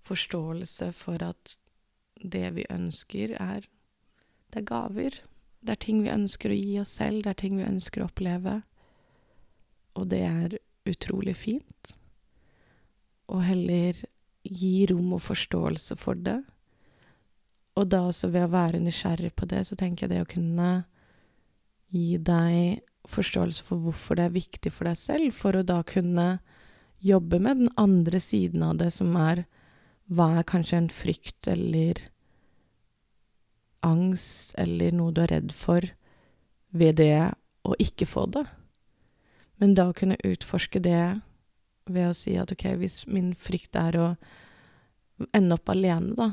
forståelse 0.08 0.90
for 0.98 1.24
at 1.24 1.56
det 2.24 2.50
vi 2.56 2.66
ønsker, 2.70 3.36
er 3.40 3.68
Det 4.52 4.60
er 4.60 4.68
gaver. 4.68 5.22
Det 5.62 5.72
er 5.72 5.80
ting 5.80 6.04
vi 6.04 6.10
ønsker 6.12 6.52
å 6.52 6.58
gi 6.58 6.80
oss 6.82 6.98
selv, 6.98 7.24
det 7.24 7.30
er 7.30 7.40
ting 7.40 7.58
vi 7.58 7.64
ønsker 7.64 8.02
å 8.02 8.10
oppleve 8.10 8.62
og 9.98 10.08
det 10.12 10.22
er 10.26 10.56
utrolig 10.88 11.36
fint. 11.38 11.96
Og 13.32 13.44
heller 13.46 14.00
gi 14.44 14.88
rom 14.90 15.16
og 15.16 15.24
forståelse 15.24 15.98
for 16.00 16.20
det. 16.20 16.40
Og 17.80 17.88
da 17.92 18.04
også 18.08 18.32
ved 18.34 18.48
å 18.48 18.54
være 18.56 18.82
nysgjerrig 18.84 19.34
på 19.38 19.48
det, 19.52 19.64
så 19.68 19.78
tenker 19.80 20.08
jeg 20.08 20.16
det 20.16 20.24
å 20.24 20.32
kunne 20.32 20.72
gi 21.92 22.18
deg 22.18 22.82
forståelse 23.12 23.64
for 23.66 23.82
hvorfor 23.84 24.18
det 24.18 24.28
er 24.28 24.36
viktig 24.36 24.72
for 24.74 24.88
deg 24.88 25.00
selv, 25.00 25.32
for 25.36 25.58
å 25.58 25.66
da 25.66 25.80
kunne 25.88 26.28
jobbe 27.02 27.40
med 27.42 27.64
den 27.64 27.72
andre 27.82 28.20
siden 28.22 28.64
av 28.64 28.78
det, 28.82 28.92
som 28.94 29.16
er 29.18 29.46
hva 30.10 30.28
er 30.40 30.48
kanskje 30.48 30.80
en 30.82 30.90
frykt 30.92 31.48
eller 31.52 32.00
angst 33.86 34.56
eller 34.62 34.94
noe 34.96 35.14
du 35.14 35.22
er 35.24 35.34
redd 35.36 35.54
for 35.56 35.86
ved 36.72 37.00
det 37.02 37.32
å 37.68 37.76
ikke 37.82 38.08
få 38.10 38.26
det. 38.34 38.46
Men 39.62 39.76
da 39.78 39.90
å 39.90 39.98
kunne 39.98 40.20
utforske 40.26 40.82
det 40.82 41.22
ved 41.92 42.08
å 42.10 42.16
si 42.18 42.36
at 42.40 42.52
ok, 42.54 42.66
hvis 42.82 43.04
min 43.10 43.34
frykt 43.38 43.78
er 43.78 43.98
å 44.00 44.08
ende 45.38 45.58
opp 45.58 45.70
alene, 45.70 46.16
da, 46.18 46.32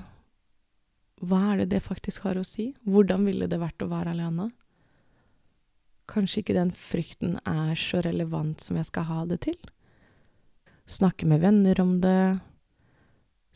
hva 1.20 1.40
er 1.52 1.62
det 1.62 1.72
det 1.74 1.83
faktisk 1.85 2.24
har 2.28 2.38
å 2.38 2.46
si? 2.46 2.70
Hvordan 2.87 3.26
ville 3.26 3.48
det 3.50 3.59
vært 3.61 3.83
å 3.83 3.90
være 3.90 4.14
alene? 4.14 4.50
Kanskje 6.09 6.40
ikke 6.40 6.57
den 6.57 6.70
frykten 6.72 7.37
er 7.44 7.74
så 7.76 8.00
relevant 8.04 8.62
som 8.64 8.78
jeg 8.78 8.88
skal 8.88 9.09
ha 9.11 9.24
det 9.28 9.42
til? 9.44 9.59
Snakke 10.88 11.28
med 11.28 11.42
venner 11.42 11.81
om 11.83 11.98
det, 12.00 12.38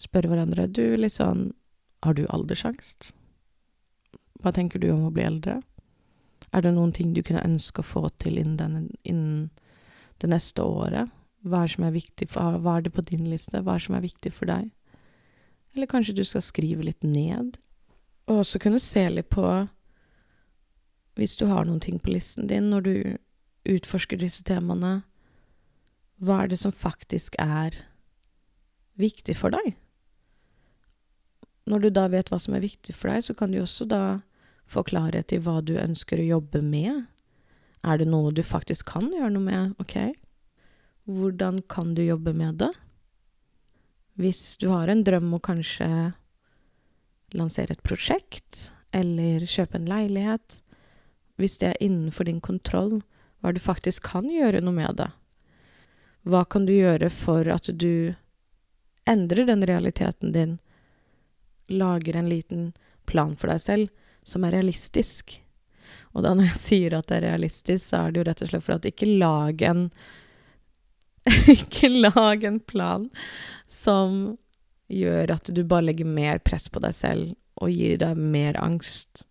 spørre 0.01 0.31
hverandre 0.33 0.69
du, 0.69 0.85
litt 0.97 1.17
sånn, 1.17 1.51
har 2.03 2.17
du 2.19 2.25
aldersangst? 2.29 3.13
Hva 4.43 4.53
tenker 4.55 4.83
du 4.83 4.91
om 4.93 5.07
å 5.07 5.15
bli 5.15 5.25
eldre? 5.25 5.61
Er 6.53 6.65
det 6.65 6.75
noen 6.75 6.93
ting 6.93 7.13
du 7.15 7.23
kunne 7.23 7.45
ønske 7.47 7.81
å 7.81 7.87
få 7.87 8.09
til 8.23 8.39
innen, 8.41 8.59
den, 8.59 8.89
innen 9.09 9.51
det 10.21 10.31
neste 10.33 10.65
året? 10.65 11.13
Hva 11.43 11.65
er, 11.65 11.75
er 11.89 12.27
for, 12.31 12.59
hva 12.63 12.77
er 12.79 12.87
det 12.87 12.95
på 12.95 13.05
din 13.07 13.29
liste? 13.31 13.63
Hva 13.63 13.77
er 13.77 13.81
det 13.81 13.87
som 13.87 13.97
er 13.99 14.05
viktig 14.05 14.33
for 14.35 14.51
deg? 14.51 14.71
Eller 15.75 15.89
kanskje 15.91 16.17
du 16.19 16.25
skal 16.25 16.45
skrive 16.45 16.85
litt 16.87 17.03
ned? 17.07 17.57
Og 18.29 18.43
også 18.43 18.61
kunne 18.63 18.83
se 18.83 19.09
litt 19.11 19.31
på 19.33 19.47
Hvis 21.19 21.37
du 21.37 21.47
har 21.47 21.67
noen 21.69 21.81
ting 21.81 21.99
på 22.01 22.13
listen 22.15 22.47
din 22.49 22.71
når 22.73 22.85
du 22.87 22.95
utforsker 23.69 24.17
disse 24.17 24.43
temaene, 24.49 25.03
hva 26.23 26.39
er 26.43 26.49
det 26.49 26.59
som 26.59 26.73
faktisk 26.73 27.37
er 27.39 27.77
viktig 29.01 29.37
for 29.39 29.55
deg? 29.55 29.75
Når 31.71 31.85
du 31.85 31.89
da 31.95 32.09
vet 32.11 32.33
hva 32.33 32.41
som 32.43 32.57
er 32.57 32.65
viktig 32.65 32.95
for 32.97 33.13
deg, 33.13 33.23
så 33.25 33.37
kan 33.39 33.53
du 33.53 33.61
også 33.63 33.87
da 33.89 34.21
få 34.69 34.83
klarhet 34.87 35.33
i 35.35 35.41
hva 35.43 35.61
du 35.65 35.77
ønsker 35.79 36.21
å 36.21 36.31
jobbe 36.39 36.63
med. 36.65 37.07
Er 37.83 37.99
det 37.99 38.09
noe 38.11 38.33
du 38.35 38.43
faktisk 38.47 38.91
kan 38.95 39.11
gjøre 39.13 39.33
noe 39.35 39.47
med? 39.47 39.77
Ok, 39.83 40.15
hvordan 41.11 41.63
kan 41.71 41.95
du 41.95 42.03
jobbe 42.05 42.35
med 42.37 42.61
det? 42.63 42.73
Hvis 44.19 44.57
du 44.61 44.69
har 44.71 44.91
en 44.93 45.05
drøm 45.07 45.33
å 45.35 45.43
kanskje 45.43 45.89
lansere 47.33 47.75
et 47.75 47.87
prosjekt, 47.87 48.69
eller 48.93 49.47
kjøpe 49.49 49.79
en 49.79 49.89
leilighet, 49.89 50.61
hvis 51.41 51.57
det 51.63 51.71
er 51.71 51.83
innenfor 51.83 52.29
din 52.29 52.43
kontroll, 52.45 53.01
hva 53.41 53.55
du 53.55 53.61
faktisk 53.63 54.05
kan 54.13 54.29
gjøre 54.31 54.61
noe 54.63 54.77
med 54.77 55.01
det? 55.01 55.09
Hva 56.29 56.45
kan 56.47 56.69
du 56.69 56.75
gjøre 56.75 57.09
for 57.11 57.49
at 57.51 57.67
du 57.73 58.15
endrer 59.09 59.47
den 59.47 59.67
realiteten 59.67 60.33
din? 60.33 60.59
Lager 61.69 62.17
en 62.17 62.29
liten 62.29 62.73
plan 63.07 63.37
for 63.37 63.53
deg 63.53 63.61
selv 63.61 63.89
som 64.25 64.45
er 64.45 64.55
realistisk. 64.57 65.39
Og 66.13 66.25
da 66.25 66.35
når 66.35 66.53
jeg 66.53 66.61
sier 66.61 66.97
at 66.97 67.09
det 67.11 67.21
er 67.21 67.29
realistisk, 67.33 67.85
så 67.89 68.05
er 68.05 68.13
det 68.13 68.23
jo 68.23 68.27
rett 68.29 68.45
og 68.45 68.53
slett 68.53 68.67
for 68.67 68.77
at 68.77 68.89
ikke 68.89 69.09
lag 69.09 69.65
en 69.69 69.89
Ikke 71.53 71.87
lag 71.89 72.43
en 72.45 72.59
plan 72.59 73.05
som 73.71 74.37
gjør 74.91 75.31
at 75.37 75.51
du 75.55 75.63
bare 75.65 75.87
legger 75.87 76.09
mer 76.09 76.41
press 76.43 76.67
på 76.69 76.83
deg 76.83 76.97
selv 76.99 77.63
og 77.63 77.71
gir 77.71 78.01
deg 78.03 78.19
mer 78.19 78.59
angst. 78.59 79.23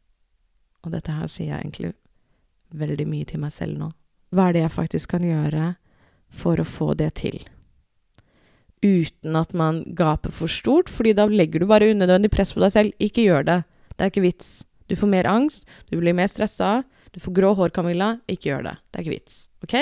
Og 0.85 0.95
dette 0.95 1.11
her 1.11 1.27
sier 1.27 1.51
jeg 1.51 1.65
egentlig 1.65 1.91
veldig 2.71 3.07
mye 3.11 3.27
til 3.27 3.43
meg 3.43 3.51
selv 3.53 3.75
nå. 3.77 3.91
Hva 4.31 4.47
er 4.47 4.55
det 4.55 4.63
jeg 4.63 4.75
faktisk 4.77 5.11
kan 5.17 5.27
gjøre 5.27 5.73
for 6.31 6.61
å 6.61 6.67
få 6.67 6.93
det 6.95 7.11
til? 7.19 7.41
Uten 8.81 9.37
at 9.37 9.53
man 9.53 9.83
gaper 9.97 10.33
for 10.33 10.49
stort, 10.49 10.89
fordi 10.89 11.13
da 11.17 11.27
legger 11.29 11.61
du 11.61 11.69
bare 11.69 11.91
unødvendig 11.93 12.31
press 12.33 12.55
på 12.55 12.63
deg 12.63 12.73
selv. 12.73 12.95
Ikke 13.03 13.27
gjør 13.27 13.45
det. 13.45 13.59
Det 13.93 14.05
er 14.05 14.13
ikke 14.13 14.25
vits. 14.25 14.49
Du 14.89 14.97
får 14.97 15.11
mer 15.11 15.29
angst, 15.29 15.69
du 15.87 15.99
blir 16.01 16.15
mer 16.17 16.27
stressa, 16.27 16.81
du 17.13 17.19
får 17.21 17.35
grå 17.37 17.53
hår, 17.55 17.71
Camilla. 17.75 18.15
Ikke 18.27 18.49
gjør 18.49 18.65
det. 18.69 18.75
Det 18.89 18.99
er 18.99 19.05
ikke 19.05 19.17
vits. 19.19 19.37
OK? 19.63 19.75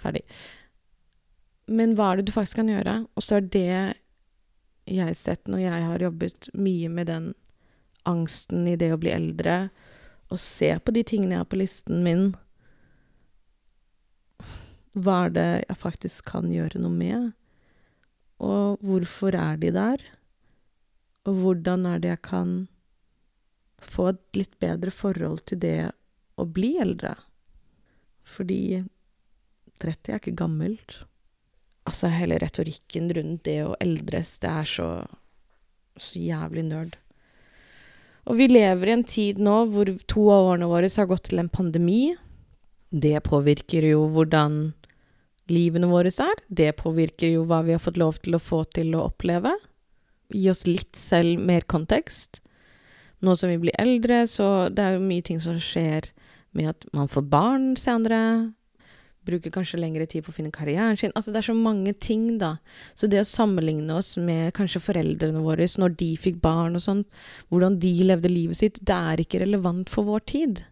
Ferdig. 0.00 0.22
Men 1.70 1.94
hva 1.98 2.12
er 2.12 2.20
det 2.20 2.30
du 2.30 2.34
faktisk 2.34 2.60
kan 2.60 2.70
gjøre? 2.70 2.94
Og 3.16 3.24
så 3.24 3.38
er 3.38 3.48
det 3.52 3.66
jeg 4.90 5.06
har 5.06 5.14
sett 5.14 5.50
når 5.50 5.64
jeg 5.64 5.82
har 5.86 6.04
jobbet 6.06 6.50
mye 6.56 6.90
med 6.90 7.10
den 7.10 7.32
angsten 8.08 8.66
i 8.68 8.76
det 8.80 8.92
å 8.94 9.00
bli 9.00 9.12
eldre, 9.12 9.68
og 10.30 10.40
se 10.40 10.70
på 10.78 10.94
de 10.94 11.02
tingene 11.06 11.36
jeg 11.36 11.42
har 11.42 11.50
på 11.50 11.58
listen 11.58 12.04
min 12.06 12.30
Hva 14.94 15.26
er 15.26 15.34
det 15.34 15.48
jeg 15.68 15.78
faktisk 15.78 16.30
kan 16.30 16.50
gjøre 16.54 16.80
noe 16.82 16.94
med? 16.94 17.30
Og 18.40 18.80
hvorfor 18.84 19.36
er 19.36 19.60
de 19.60 19.72
der? 19.74 20.04
Og 21.28 21.42
hvordan 21.42 21.86
er 21.86 22.00
det 22.00 22.14
jeg 22.14 22.22
kan 22.24 22.54
få 23.80 24.10
et 24.14 24.40
litt 24.40 24.56
bedre 24.60 24.92
forhold 24.92 25.44
til 25.50 25.60
det 25.60 25.92
å 26.40 26.46
bli 26.48 26.74
eldre? 26.80 27.14
Fordi 28.24 28.82
30 29.80 30.12
er 30.12 30.20
ikke 30.20 30.38
gammelt. 30.38 31.00
Altså, 31.88 32.10
hele 32.12 32.38
retorikken 32.40 33.08
rundt 33.16 33.44
det 33.48 33.60
å 33.64 33.76
eldres, 33.80 34.38
det 34.40 34.50
er 34.50 34.68
så 34.68 34.90
så 36.00 36.20
jævlig 36.22 36.64
nerd. 36.68 36.96
Og 38.28 38.36
vi 38.38 38.48
lever 38.50 38.90
i 38.90 38.94
en 38.94 39.06
tid 39.06 39.40
nå 39.42 39.56
hvor 39.72 39.90
to 40.10 40.26
av 40.32 40.52
årene 40.52 40.68
våre 40.70 40.90
har 40.92 41.08
gått 41.10 41.30
til 41.30 41.42
en 41.42 41.50
pandemi. 41.52 42.14
Det 42.90 43.16
påvirker 43.26 43.86
jo 43.90 44.04
hvordan 44.12 44.72
livene 45.50 45.90
våre 45.90 46.12
er. 46.12 46.44
Det 46.48 46.70
påvirker 46.78 47.34
jo 47.34 47.46
hva 47.48 47.62
vi 47.66 47.74
har 47.76 47.82
fått 47.82 48.00
lov 48.00 48.20
til 48.24 48.36
å 48.36 48.42
få 48.42 48.62
til 48.74 48.94
å 48.94 49.06
oppleve. 49.10 49.52
Gi 50.30 50.46
oss 50.50 50.66
litt 50.68 50.94
selv 50.96 51.42
mer 51.42 51.66
kontekst. 51.66 52.42
Nå 53.20 53.34
som 53.36 53.50
vi 53.52 53.58
blir 53.60 53.76
eldre, 53.78 54.24
så 54.30 54.70
det 54.72 54.84
er 54.84 54.96
jo 54.96 55.04
mye 55.04 55.24
ting 55.26 55.42
som 55.42 55.58
skjer 55.60 56.08
med 56.56 56.72
at 56.72 56.86
man 56.96 57.10
får 57.10 57.26
barn 57.30 57.74
senere 57.78 58.20
bruker 59.26 59.52
kanskje 59.52 59.80
lengre 59.80 60.06
tid 60.08 60.24
på 60.24 60.32
å 60.32 60.36
finne 60.36 60.52
karrieren 60.54 60.98
sin. 60.98 61.12
Altså, 61.14 61.32
det 61.32 61.42
er 61.42 61.48
så 61.50 61.56
mange 61.56 61.92
ting, 62.02 62.38
da. 62.40 62.54
Så 62.98 63.08
det 63.10 63.22
å 63.22 63.28
sammenligne 63.28 63.98
oss 63.98 64.14
med 64.20 64.54
kanskje 64.56 64.82
foreldrene 64.84 65.42
våre 65.44 65.68
når 65.80 65.96
de 66.00 66.10
fikk 66.20 66.40
barn 66.42 66.78
og 66.78 66.84
sånn, 66.84 67.04
hvordan 67.52 67.78
de 67.82 67.92
levde 68.08 68.32
livet 68.32 68.60
sitt, 68.60 68.80
det 68.86 68.96
er 68.96 69.22
ikke 69.22 69.42
relevant 69.44 69.92
for 69.92 70.08
vår 70.08 70.24
tid. 70.30 70.64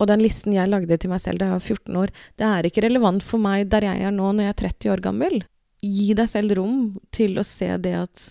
Og 0.00 0.08
den 0.08 0.22
listen 0.24 0.56
jeg 0.56 0.70
lagde 0.72 0.96
til 0.96 1.12
meg 1.12 1.20
selv 1.20 1.40
da 1.40 1.50
jeg 1.50 1.58
var 1.58 1.66
14 1.76 2.00
år, 2.02 2.12
det 2.40 2.48
er 2.48 2.66
ikke 2.66 2.84
relevant 2.86 3.24
for 3.26 3.42
meg 3.42 3.68
der 3.72 3.84
jeg 3.90 4.06
er 4.08 4.14
nå 4.16 4.32
når 4.32 4.46
jeg 4.46 4.54
er 4.54 4.60
30 4.64 4.92
år 4.94 5.04
gammel. 5.04 5.40
Gi 5.84 6.12
deg 6.16 6.28
selv 6.32 6.56
rom 6.56 6.80
til 7.14 7.40
å 7.40 7.46
se 7.46 7.68
det 7.84 7.96
at 8.00 8.26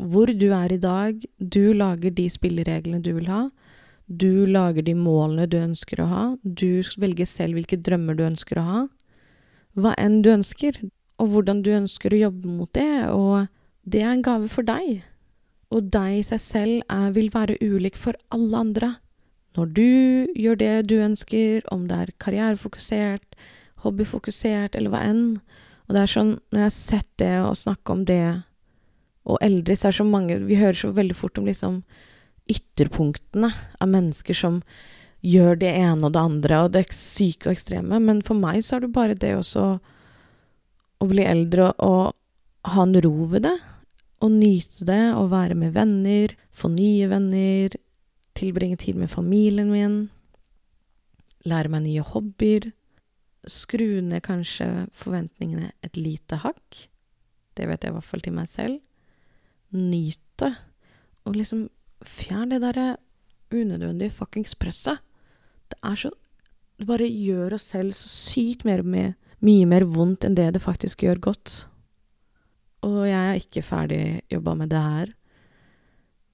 hvor 0.00 0.30
du 0.32 0.48
er 0.56 0.72
i 0.72 0.80
dag, 0.80 1.18
du 1.36 1.74
lager 1.76 2.12
de 2.16 2.24
spillereglene 2.32 3.02
du 3.04 3.12
vil 3.18 3.28
ha. 3.28 3.48
Du 4.08 4.46
lager 4.48 4.82
de 4.82 4.94
målene 4.96 5.44
du 5.46 5.58
ønsker 5.60 6.00
å 6.00 6.08
ha. 6.10 6.22
Du 6.42 6.80
velger 6.98 7.28
selv 7.28 7.58
hvilke 7.58 7.78
drømmer 7.78 8.16
du 8.16 8.24
ønsker 8.26 8.60
å 8.60 8.64
ha. 8.64 8.80
Hva 9.76 9.92
enn 10.00 10.20
du 10.24 10.32
ønsker, 10.32 10.80
og 11.20 11.34
hvordan 11.34 11.60
du 11.62 11.70
ønsker 11.76 12.16
å 12.16 12.22
jobbe 12.24 12.48
mot 12.48 12.72
det, 12.74 12.88
og 13.12 13.46
det 13.84 14.02
er 14.02 14.14
en 14.14 14.24
gave 14.24 14.48
for 14.50 14.66
deg. 14.66 15.04
Og 15.70 15.92
deg 15.92 16.16
i 16.16 16.24
seg 16.26 16.42
selv 16.42 16.90
er, 16.90 17.12
vil 17.14 17.30
være 17.32 17.60
ulik 17.60 18.00
for 18.00 18.16
alle 18.34 18.64
andre. 18.64 18.90
Når 19.58 19.72
du 19.74 19.88
gjør 20.38 20.60
det 20.60 20.74
du 20.90 21.00
ønsker, 21.02 21.64
om 21.74 21.88
det 21.88 21.96
er 21.96 22.12
karrierefokusert, 22.22 23.24
hobbyfokusert 23.82 24.76
eller 24.78 24.92
hva 24.92 25.02
enn, 25.08 25.24
og 25.88 25.96
det 25.96 26.04
er 26.04 26.12
sånn, 26.12 26.36
når 26.52 26.60
jeg 26.60 26.68
har 26.68 26.76
sett 26.76 27.10
det 27.18 27.34
og 27.42 27.58
snakke 27.58 27.96
om 27.96 28.04
det, 28.06 28.24
og 29.30 29.40
eldre, 29.44 29.76
så 29.76 29.88
er 29.88 29.92
det 29.92 29.98
så 29.98 30.06
mange 30.08 30.38
Vi 30.48 30.56
hører 30.56 30.78
så 30.78 30.90
veldig 30.96 31.16
fort 31.16 31.38
om 31.38 31.46
liksom 31.46 31.82
ytterpunktene 32.50 33.50
av 33.52 33.90
mennesker 33.90 34.34
som 34.34 34.62
gjør 35.20 35.58
det 35.60 35.74
ene 35.76 36.06
og 36.06 36.14
det 36.14 36.22
andre, 36.22 36.62
og 36.64 36.72
det 36.74 36.86
syke 36.96 37.50
og 37.50 37.54
ekstreme. 37.54 38.00
Men 38.00 38.22
for 38.26 38.38
meg 38.38 38.62
så 38.64 38.78
er 38.78 38.86
det 38.86 38.94
bare 38.94 39.18
det 39.18 39.34
også 39.36 39.66
å 41.00 41.08
bli 41.08 41.26
eldre 41.28 41.70
og 41.84 42.16
ha 42.70 42.86
en 42.86 42.96
ro 43.04 43.28
ved 43.30 43.44
det. 43.48 43.56
Og 44.24 44.32
nyte 44.34 44.86
det, 44.88 45.02
og 45.16 45.30
være 45.32 45.56
med 45.56 45.76
venner, 45.76 46.34
få 46.52 46.72
nye 46.72 47.08
venner, 47.12 47.76
tilbringe 48.40 48.78
tid 48.80 48.98
med 48.98 49.10
familien 49.12 49.70
min, 49.72 49.98
lære 51.48 51.72
meg 51.72 51.84
nye 51.86 52.04
hobbyer. 52.04 52.70
Skru 53.48 54.00
ned 54.04 54.20
kanskje 54.24 54.86
forventningene 54.96 55.72
et 55.84 55.96
lite 55.96 56.40
hakk. 56.42 56.86
Det 57.56 57.68
vet 57.68 57.84
jeg 57.84 57.92
i 57.92 57.96
hvert 57.96 58.08
fall 58.08 58.24
til 58.24 58.36
meg 58.36 58.48
selv. 58.50 58.80
Nyte. 59.76 60.54
Og 61.28 61.36
liksom 61.36 61.68
Fjern 62.00 62.48
det 62.48 62.62
derre 62.62 62.96
unødvendige 63.52 64.14
fuckings 64.14 64.54
presset. 64.56 65.02
Det 65.68 65.76
er 65.84 65.96
så 65.96 66.10
Det 66.80 66.86
bare 66.88 67.04
gjør 67.04 67.58
oss 67.58 67.66
selv 67.74 67.92
så 67.92 68.08
sykt 68.08 68.64
mer 68.64 68.80
med 68.80 69.12
mye 69.44 69.66
mer 69.68 69.84
vondt 69.84 70.24
enn 70.24 70.32
det 70.32 70.54
det 70.54 70.62
faktisk 70.64 71.02
gjør 71.04 71.18
godt. 71.20 71.66
Og 72.88 73.04
jeg 73.04 73.20
er 73.20 73.36
ikke 73.36 73.62
ferdig 73.62 74.22
jobba 74.32 74.54
med 74.56 74.70
det 74.72 74.80
her. 74.80 75.12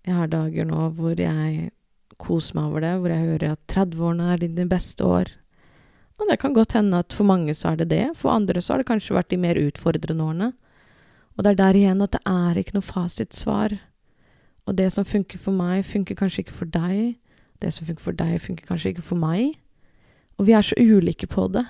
Jeg 0.07 0.15
har 0.15 0.31
dager 0.31 0.69
nå 0.69 0.85
hvor 0.95 1.19
jeg 1.19 1.73
koser 2.21 2.57
meg 2.57 2.71
over 2.71 2.85
det, 2.85 2.93
hvor 3.01 3.13
jeg 3.13 3.27
hører 3.31 3.57
at 3.57 3.73
30-årene 3.73 4.29
er 4.33 4.43
dine 4.43 4.69
beste 4.71 5.05
år. 5.05 5.33
Og 6.17 6.31
det 6.31 6.39
kan 6.41 6.55
godt 6.57 6.73
hende 6.77 7.03
at 7.03 7.13
for 7.13 7.29
mange 7.29 7.55
så 7.55 7.73
er 7.73 7.83
det 7.83 7.91
det, 7.91 8.07
for 8.17 8.33
andre 8.33 8.63
så 8.63 8.75
har 8.75 8.83
det 8.83 8.89
kanskje 8.89 9.17
vært 9.17 9.31
de 9.33 9.41
mer 9.41 9.61
utfordrende 9.61 10.25
årene. 10.25 10.53
Og 11.37 11.45
det 11.45 11.53
er 11.53 11.61
der 11.61 11.77
igjen 11.77 12.01
at 12.01 12.15
det 12.17 12.23
er 12.25 12.57
ikke 12.57 12.79
noe 12.79 12.87
fasitsvar. 12.87 13.77
Og 14.67 14.79
det 14.79 14.89
som 14.93 15.05
funker 15.05 15.39
for 15.39 15.53
meg, 15.53 15.85
funker 15.85 16.17
kanskje 16.17 16.47
ikke 16.47 16.57
for 16.57 16.73
deg. 16.73 17.19
Det 17.61 17.73
som 17.73 17.87
funker 17.87 18.03
for 18.09 18.17
deg, 18.17 18.39
funker 18.41 18.69
kanskje 18.69 18.95
ikke 18.95 19.05
for 19.05 19.21
meg. 19.21 19.59
Og 20.41 20.49
vi 20.49 20.57
er 20.57 20.65
så 20.65 20.77
ulike 20.81 21.29
på 21.29 21.47
det. 21.53 21.65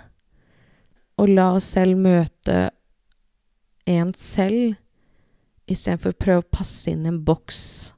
Å 1.18 1.26
la 1.26 1.50
oss 1.56 1.72
selv 1.74 1.98
møte 1.98 2.70
en 3.86 4.14
selv, 4.18 4.76
istedenfor 5.66 6.14
å 6.14 6.20
prøve 6.22 6.44
å 6.44 6.50
passe 6.54 6.90
inn 6.90 7.06
i 7.06 7.10
en 7.10 7.22
boks 7.26 7.95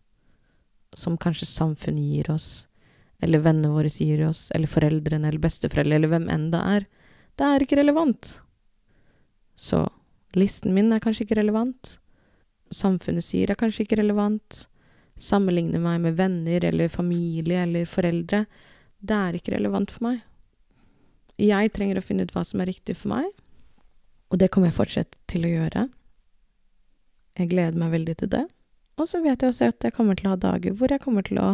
som 0.98 1.18
kanskje 1.20 1.46
samfunnet 1.48 2.10
gir 2.10 2.30
oss, 2.34 2.66
eller 3.22 3.42
vennene 3.44 3.70
våre 3.74 3.90
gir 3.92 4.24
oss, 4.26 4.48
eller 4.54 4.70
foreldrene 4.70 5.30
eller 5.30 5.42
besteforeldre, 5.42 5.98
eller 5.98 6.12
hvem 6.12 6.26
enn 6.34 6.50
det 6.54 6.64
er. 6.74 6.88
Det 7.38 7.46
er 7.46 7.64
ikke 7.64 7.78
relevant. 7.80 8.34
Så 9.58 9.84
listen 10.38 10.74
min 10.74 10.90
er 10.94 11.02
kanskje 11.02 11.26
ikke 11.26 11.38
relevant. 11.40 11.96
Samfunnet 12.74 13.24
sier 13.26 13.50
er 13.50 13.58
kanskje 13.58 13.86
ikke 13.86 14.02
relevant 14.02 14.66
sammenligne 15.18 15.80
meg 15.82 16.00
med 16.02 16.16
venner 16.18 16.64
eller 16.64 16.88
familie 16.88 17.62
eller 17.66 17.86
foreldre, 17.90 18.44
det 18.98 19.14
er 19.14 19.38
ikke 19.38 19.54
relevant 19.56 19.92
for 19.94 20.08
meg. 20.08 20.22
Jeg 21.38 21.72
trenger 21.74 22.00
å 22.00 22.04
finne 22.04 22.26
ut 22.26 22.34
hva 22.34 22.44
som 22.46 22.62
er 22.62 22.70
riktig 22.70 22.96
for 22.98 23.12
meg, 23.12 23.26
og 24.28 24.40
det 24.40 24.50
kommer 24.52 24.70
jeg 24.70 24.78
fortsatt 24.78 25.18
til 25.30 25.46
å 25.46 25.52
gjøre. 25.52 25.86
Jeg 27.38 27.50
gleder 27.52 27.78
meg 27.78 27.92
veldig 27.94 28.16
til 28.18 28.32
det. 28.34 28.44
Og 28.98 29.06
så 29.06 29.20
vet 29.22 29.42
jeg 29.42 29.52
også 29.52 29.70
at 29.70 29.84
jeg 29.86 29.94
kommer 29.94 30.18
til 30.18 30.28
å 30.28 30.34
ha 30.34 30.40
dager 30.42 30.74
hvor 30.74 30.90
jeg 30.90 31.02
kommer 31.02 31.26
til 31.26 31.38
å 31.42 31.52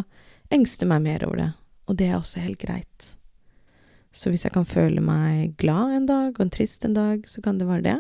engste 0.53 0.89
meg 0.89 1.05
mer 1.05 1.27
over 1.27 1.41
det, 1.41 1.51
og 1.89 1.99
det 2.01 2.09
er 2.09 2.17
også 2.17 2.43
helt 2.45 2.61
greit. 2.63 3.11
Så 4.15 4.31
hvis 4.31 4.47
jeg 4.47 4.55
kan 4.55 4.67
føle 4.69 5.03
meg 5.03 5.57
glad 5.61 5.93
en 5.93 6.09
dag 6.09 6.37
og 6.37 6.41
en 6.45 6.53
trist 6.55 6.87
en 6.87 6.95
dag, 6.97 7.25
så 7.29 7.43
kan 7.45 7.59
det 7.59 7.69
være 7.69 7.87
det. 7.89 7.99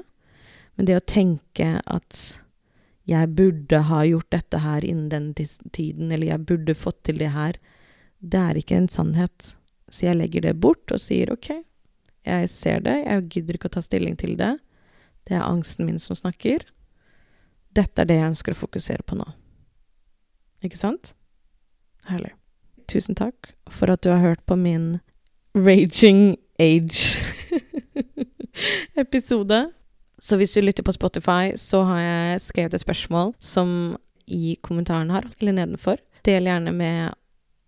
Men 0.78 0.88
det 0.88 0.96
å 0.98 1.06
tenke 1.10 1.68
at 1.82 2.20
jeg 3.10 3.32
burde 3.36 3.80
ha 3.90 4.00
gjort 4.06 4.30
dette 4.32 4.60
her 4.64 4.84
innen 4.86 5.10
den 5.12 5.32
tiden, 5.74 6.12
eller 6.12 6.30
jeg 6.30 6.46
burde 6.48 6.76
fått 6.78 7.02
til 7.04 7.18
det 7.20 7.32
her, 7.34 7.58
det 8.24 8.40
er 8.40 8.60
ikke 8.60 8.78
en 8.78 8.88
sannhet. 8.88 9.52
Så 9.92 10.06
jeg 10.06 10.20
legger 10.20 10.46
det 10.46 10.54
bort 10.62 10.94
og 10.94 11.02
sier 11.02 11.34
OK, 11.34 11.50
jeg 12.24 12.48
ser 12.48 12.80
det, 12.86 12.96
jeg 13.04 13.26
gidder 13.34 13.58
ikke 13.58 13.68
å 13.68 13.74
ta 13.76 13.82
stilling 13.84 14.16
til 14.16 14.38
det. 14.40 14.54
Det 15.28 15.36
er 15.36 15.44
angsten 15.44 15.88
min 15.88 16.00
som 16.00 16.16
snakker. 16.16 16.64
Dette 17.74 18.02
er 18.02 18.06
det 18.08 18.16
jeg 18.20 18.30
ønsker 18.32 18.52
å 18.54 18.62
fokusere 18.62 19.02
på 19.06 19.14
nå. 19.18 19.26
Ikke 20.64 20.80
sant? 20.80 21.04
Herlig. 22.08 22.32
Tusen 22.90 23.14
takk 23.18 23.36
for 23.72 23.86
at 23.92 24.02
du 24.04 24.08
har 24.12 24.22
hørt 24.22 24.42
på 24.46 24.54
min 24.60 24.86
Raging 25.56 26.22
Age-episode. 26.60 29.60
Så 30.24 30.36
hvis 30.40 30.54
du 30.54 30.60
lytter 30.62 30.86
på 30.86 30.94
Spotify, 30.94 31.52
så 31.56 31.82
har 31.84 32.00
jeg 32.00 32.40
skrevet 32.40 32.74
et 32.74 32.80
spørsmål 32.80 33.34
som 33.42 33.96
i 34.24 34.56
kommentaren 34.64 35.10
her, 35.12 35.26
eller 35.36 35.52
nedenfor. 35.52 35.96
Del 36.24 36.46
gjerne 36.48 36.72
med 36.72 37.12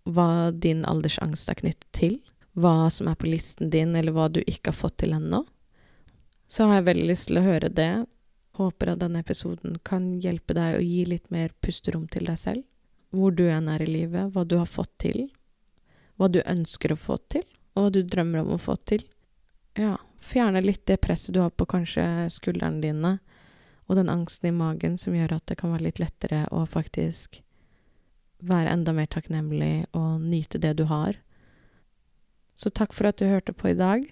hva 0.09 0.49
din 0.55 0.85
aldersangst 0.87 1.49
er 1.51 1.59
knyttet 1.59 1.89
til. 1.93 2.17
Hva 2.57 2.89
som 2.89 3.07
er 3.11 3.15
på 3.19 3.29
listen 3.29 3.69
din, 3.69 3.95
eller 3.95 4.11
hva 4.15 4.27
du 4.33 4.39
ikke 4.41 4.71
har 4.71 4.79
fått 4.79 4.97
til 5.03 5.13
ennå. 5.13 5.43
Så 6.49 6.65
har 6.65 6.79
jeg 6.79 6.87
veldig 6.87 7.07
lyst 7.11 7.27
til 7.29 7.37
å 7.37 7.45
høre 7.45 7.69
det. 7.69 7.91
Håper 8.57 8.93
at 8.93 9.01
denne 9.03 9.21
episoden 9.21 9.77
kan 9.85 10.15
hjelpe 10.23 10.55
deg 10.57 10.77
å 10.77 10.83
gi 10.83 11.03
litt 11.05 11.29
mer 11.33 11.53
pusterom 11.61 12.07
til 12.09 12.29
deg 12.29 12.39
selv. 12.41 12.65
Hvor 13.13 13.31
du 13.31 13.45
enn 13.47 13.69
er 13.71 13.83
i 13.85 13.89
livet, 13.89 14.33
hva 14.33 14.43
du 14.43 14.57
har 14.57 14.69
fått 14.69 14.95
til. 15.03 15.27
Hva 16.17 16.29
du 16.31 16.41
ønsker 16.41 16.93
å 16.93 16.99
få 16.99 17.19
til, 17.29 17.45
og 17.75 17.85
hva 17.85 17.93
du 17.93 18.01
drømmer 18.03 18.41
om 18.41 18.55
å 18.55 18.61
få 18.61 18.75
til. 18.89 19.05
Ja, 19.77 19.95
fjerne 20.17 20.63
litt 20.65 20.87
det 20.89 20.97
presset 21.03 21.35
du 21.35 21.43
har 21.43 21.53
på 21.53 21.67
kanskje 21.69 22.03
skuldrene 22.33 22.81
dine, 22.81 23.17
og 23.87 23.99
den 23.99 24.09
angsten 24.11 24.49
i 24.49 24.55
magen 24.55 24.97
som 24.99 25.15
gjør 25.15 25.37
at 25.37 25.45
det 25.47 25.59
kan 25.61 25.71
være 25.71 25.87
litt 25.87 26.01
lettere 26.01 26.43
å 26.51 26.65
faktisk 26.67 27.39
være 28.43 28.73
enda 28.73 28.93
mer 28.93 29.07
takknemlig 29.09 29.87
og 29.97 30.21
nyte 30.21 30.59
det 30.61 30.73
du 30.81 30.85
har. 30.89 31.21
Så 32.57 32.73
takk 32.73 32.93
for 32.93 33.09
at 33.09 33.21
du 33.21 33.29
hørte 33.29 33.53
på 33.53 33.71
i 33.71 33.77
dag. 33.77 34.03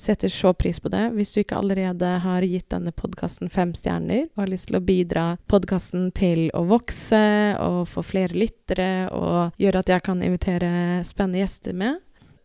Setter 0.00 0.32
så 0.32 0.54
pris 0.56 0.80
på 0.80 0.88
det. 0.88 1.02
Hvis 1.12 1.34
du 1.34 1.42
ikke 1.42 1.58
allerede 1.60 2.14
har 2.24 2.44
gitt 2.48 2.70
denne 2.72 2.92
podkasten 2.96 3.52
fem 3.52 3.74
stjerner 3.76 4.30
og 4.30 4.46
har 4.46 4.52
lyst 4.54 4.70
til 4.70 4.78
å 4.78 4.84
bidra 4.84 5.24
podkasten 5.50 6.08
til 6.16 6.46
å 6.56 6.64
vokse 6.70 7.24
og 7.60 7.82
få 7.90 8.04
flere 8.08 8.32
lyttere 8.32 9.10
og 9.12 9.60
gjøre 9.60 9.82
at 9.84 9.92
jeg 9.92 10.06
kan 10.08 10.24
invitere 10.24 10.70
spennende 11.04 11.44
gjester 11.44 11.76
med, 11.76 12.00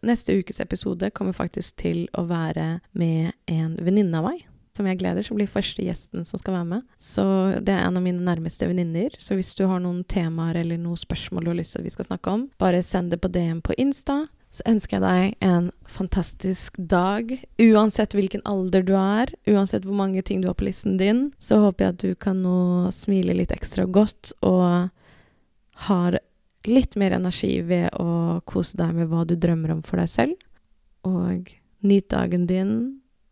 Neste 0.05 0.33
ukes 0.37 0.59
episode 0.59 1.09
kommer 1.09 1.33
faktisk 1.33 1.79
til 1.81 2.03
å 2.13 2.27
være 2.29 2.79
med 2.93 3.31
en 3.49 3.73
venninne 3.81 4.19
av 4.19 4.27
meg. 4.27 4.43
Som 4.75 4.89
jeg 4.89 4.99
gleder, 4.99 5.23
som 5.23 5.37
blir 5.39 5.47
første 5.49 5.81
gjesten 5.81 6.25
som 6.27 6.37
skal 6.37 6.57
være 6.57 6.67
med. 6.73 6.83
Så 6.99 7.23
det 7.63 7.73
er 7.73 7.87
en 7.87 7.97
av 7.97 8.03
mine 8.03 8.21
nærmeste 8.21 8.67
venninner. 8.67 9.15
Så 9.23 9.37
hvis 9.39 9.53
du 9.55 9.63
har 9.71 9.79
noen 9.81 10.03
temaer 10.11 10.59
eller 10.61 10.77
noen 10.81 10.99
spørsmål 10.99 11.47
du 11.47 11.53
har 11.53 11.57
lyst 11.61 11.73
til 11.73 11.81
at 11.81 11.87
vi 11.87 11.93
skal 11.95 12.09
snakke 12.09 12.33
om, 12.37 12.43
bare 12.61 12.83
send 12.83 13.15
det 13.15 13.21
på 13.23 13.31
DM 13.31 13.63
på 13.65 13.77
Insta. 13.81 14.25
Så 14.55 14.63
ønsker 14.69 15.01
jeg 15.01 15.03
deg 15.03 15.33
en 15.43 15.65
fantastisk 15.91 16.77
dag. 16.79 17.33
Uansett 17.59 18.15
hvilken 18.15 18.43
alder 18.47 18.85
du 18.87 18.93
er, 18.95 19.33
uansett 19.51 19.83
hvor 19.83 19.97
mange 19.99 20.23
ting 20.23 20.39
du 20.39 20.47
har 20.47 20.55
på 20.55 20.69
listen 20.69 20.95
din, 21.01 21.25
så 21.43 21.59
håper 21.65 21.83
jeg 21.83 21.95
at 21.95 22.05
du 22.05 22.13
kan 22.15 22.39
nå 22.39 22.91
smile 22.95 23.35
litt 23.35 23.51
ekstra 23.51 23.83
godt 23.83 24.31
og 24.47 24.93
har 25.89 26.19
litt 26.65 26.95
mer 26.95 27.17
energi 27.17 27.59
ved 27.67 27.91
å 27.99 28.39
kose 28.47 28.79
deg 28.79 28.95
med 28.95 29.11
hva 29.11 29.25
du 29.27 29.35
drømmer 29.35 29.75
om 29.75 29.83
for 29.83 29.99
deg 29.99 30.13
selv. 30.13 30.39
Og 31.05 31.51
nyt 31.85 32.07
dagen 32.09 32.47
din. 32.47 32.71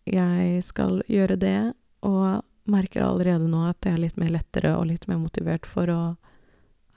Jeg 0.04 0.60
skal 0.68 1.00
gjøre 1.08 1.40
det, 1.40 1.60
og 2.04 2.44
merker 2.68 3.08
allerede 3.08 3.48
nå 3.48 3.64
at 3.70 3.80
det 3.84 3.94
er 3.94 4.04
litt 4.04 4.20
mer 4.20 4.36
lettere 4.36 4.76
og 4.76 4.90
litt 4.92 5.08
mer 5.08 5.24
motivert 5.24 5.66
for 5.68 5.88
å 5.88 6.02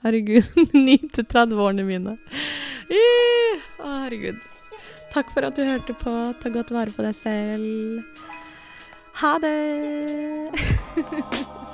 Herregud, 0.05 0.45
9-30-årene 0.87 1.85
mine. 1.87 2.17
Å, 2.87 3.03
herregud. 3.81 4.39
Takk 5.13 5.31
for 5.33 5.47
at 5.47 5.57
du 5.57 5.63
hørte 5.65 5.95
på. 5.97 6.13
Ta 6.41 6.51
godt 6.53 6.73
vare 6.75 6.93
på 6.93 7.05
deg 7.05 7.15
selv. 7.17 8.25
Ha 9.23 9.37
det! 9.41 9.55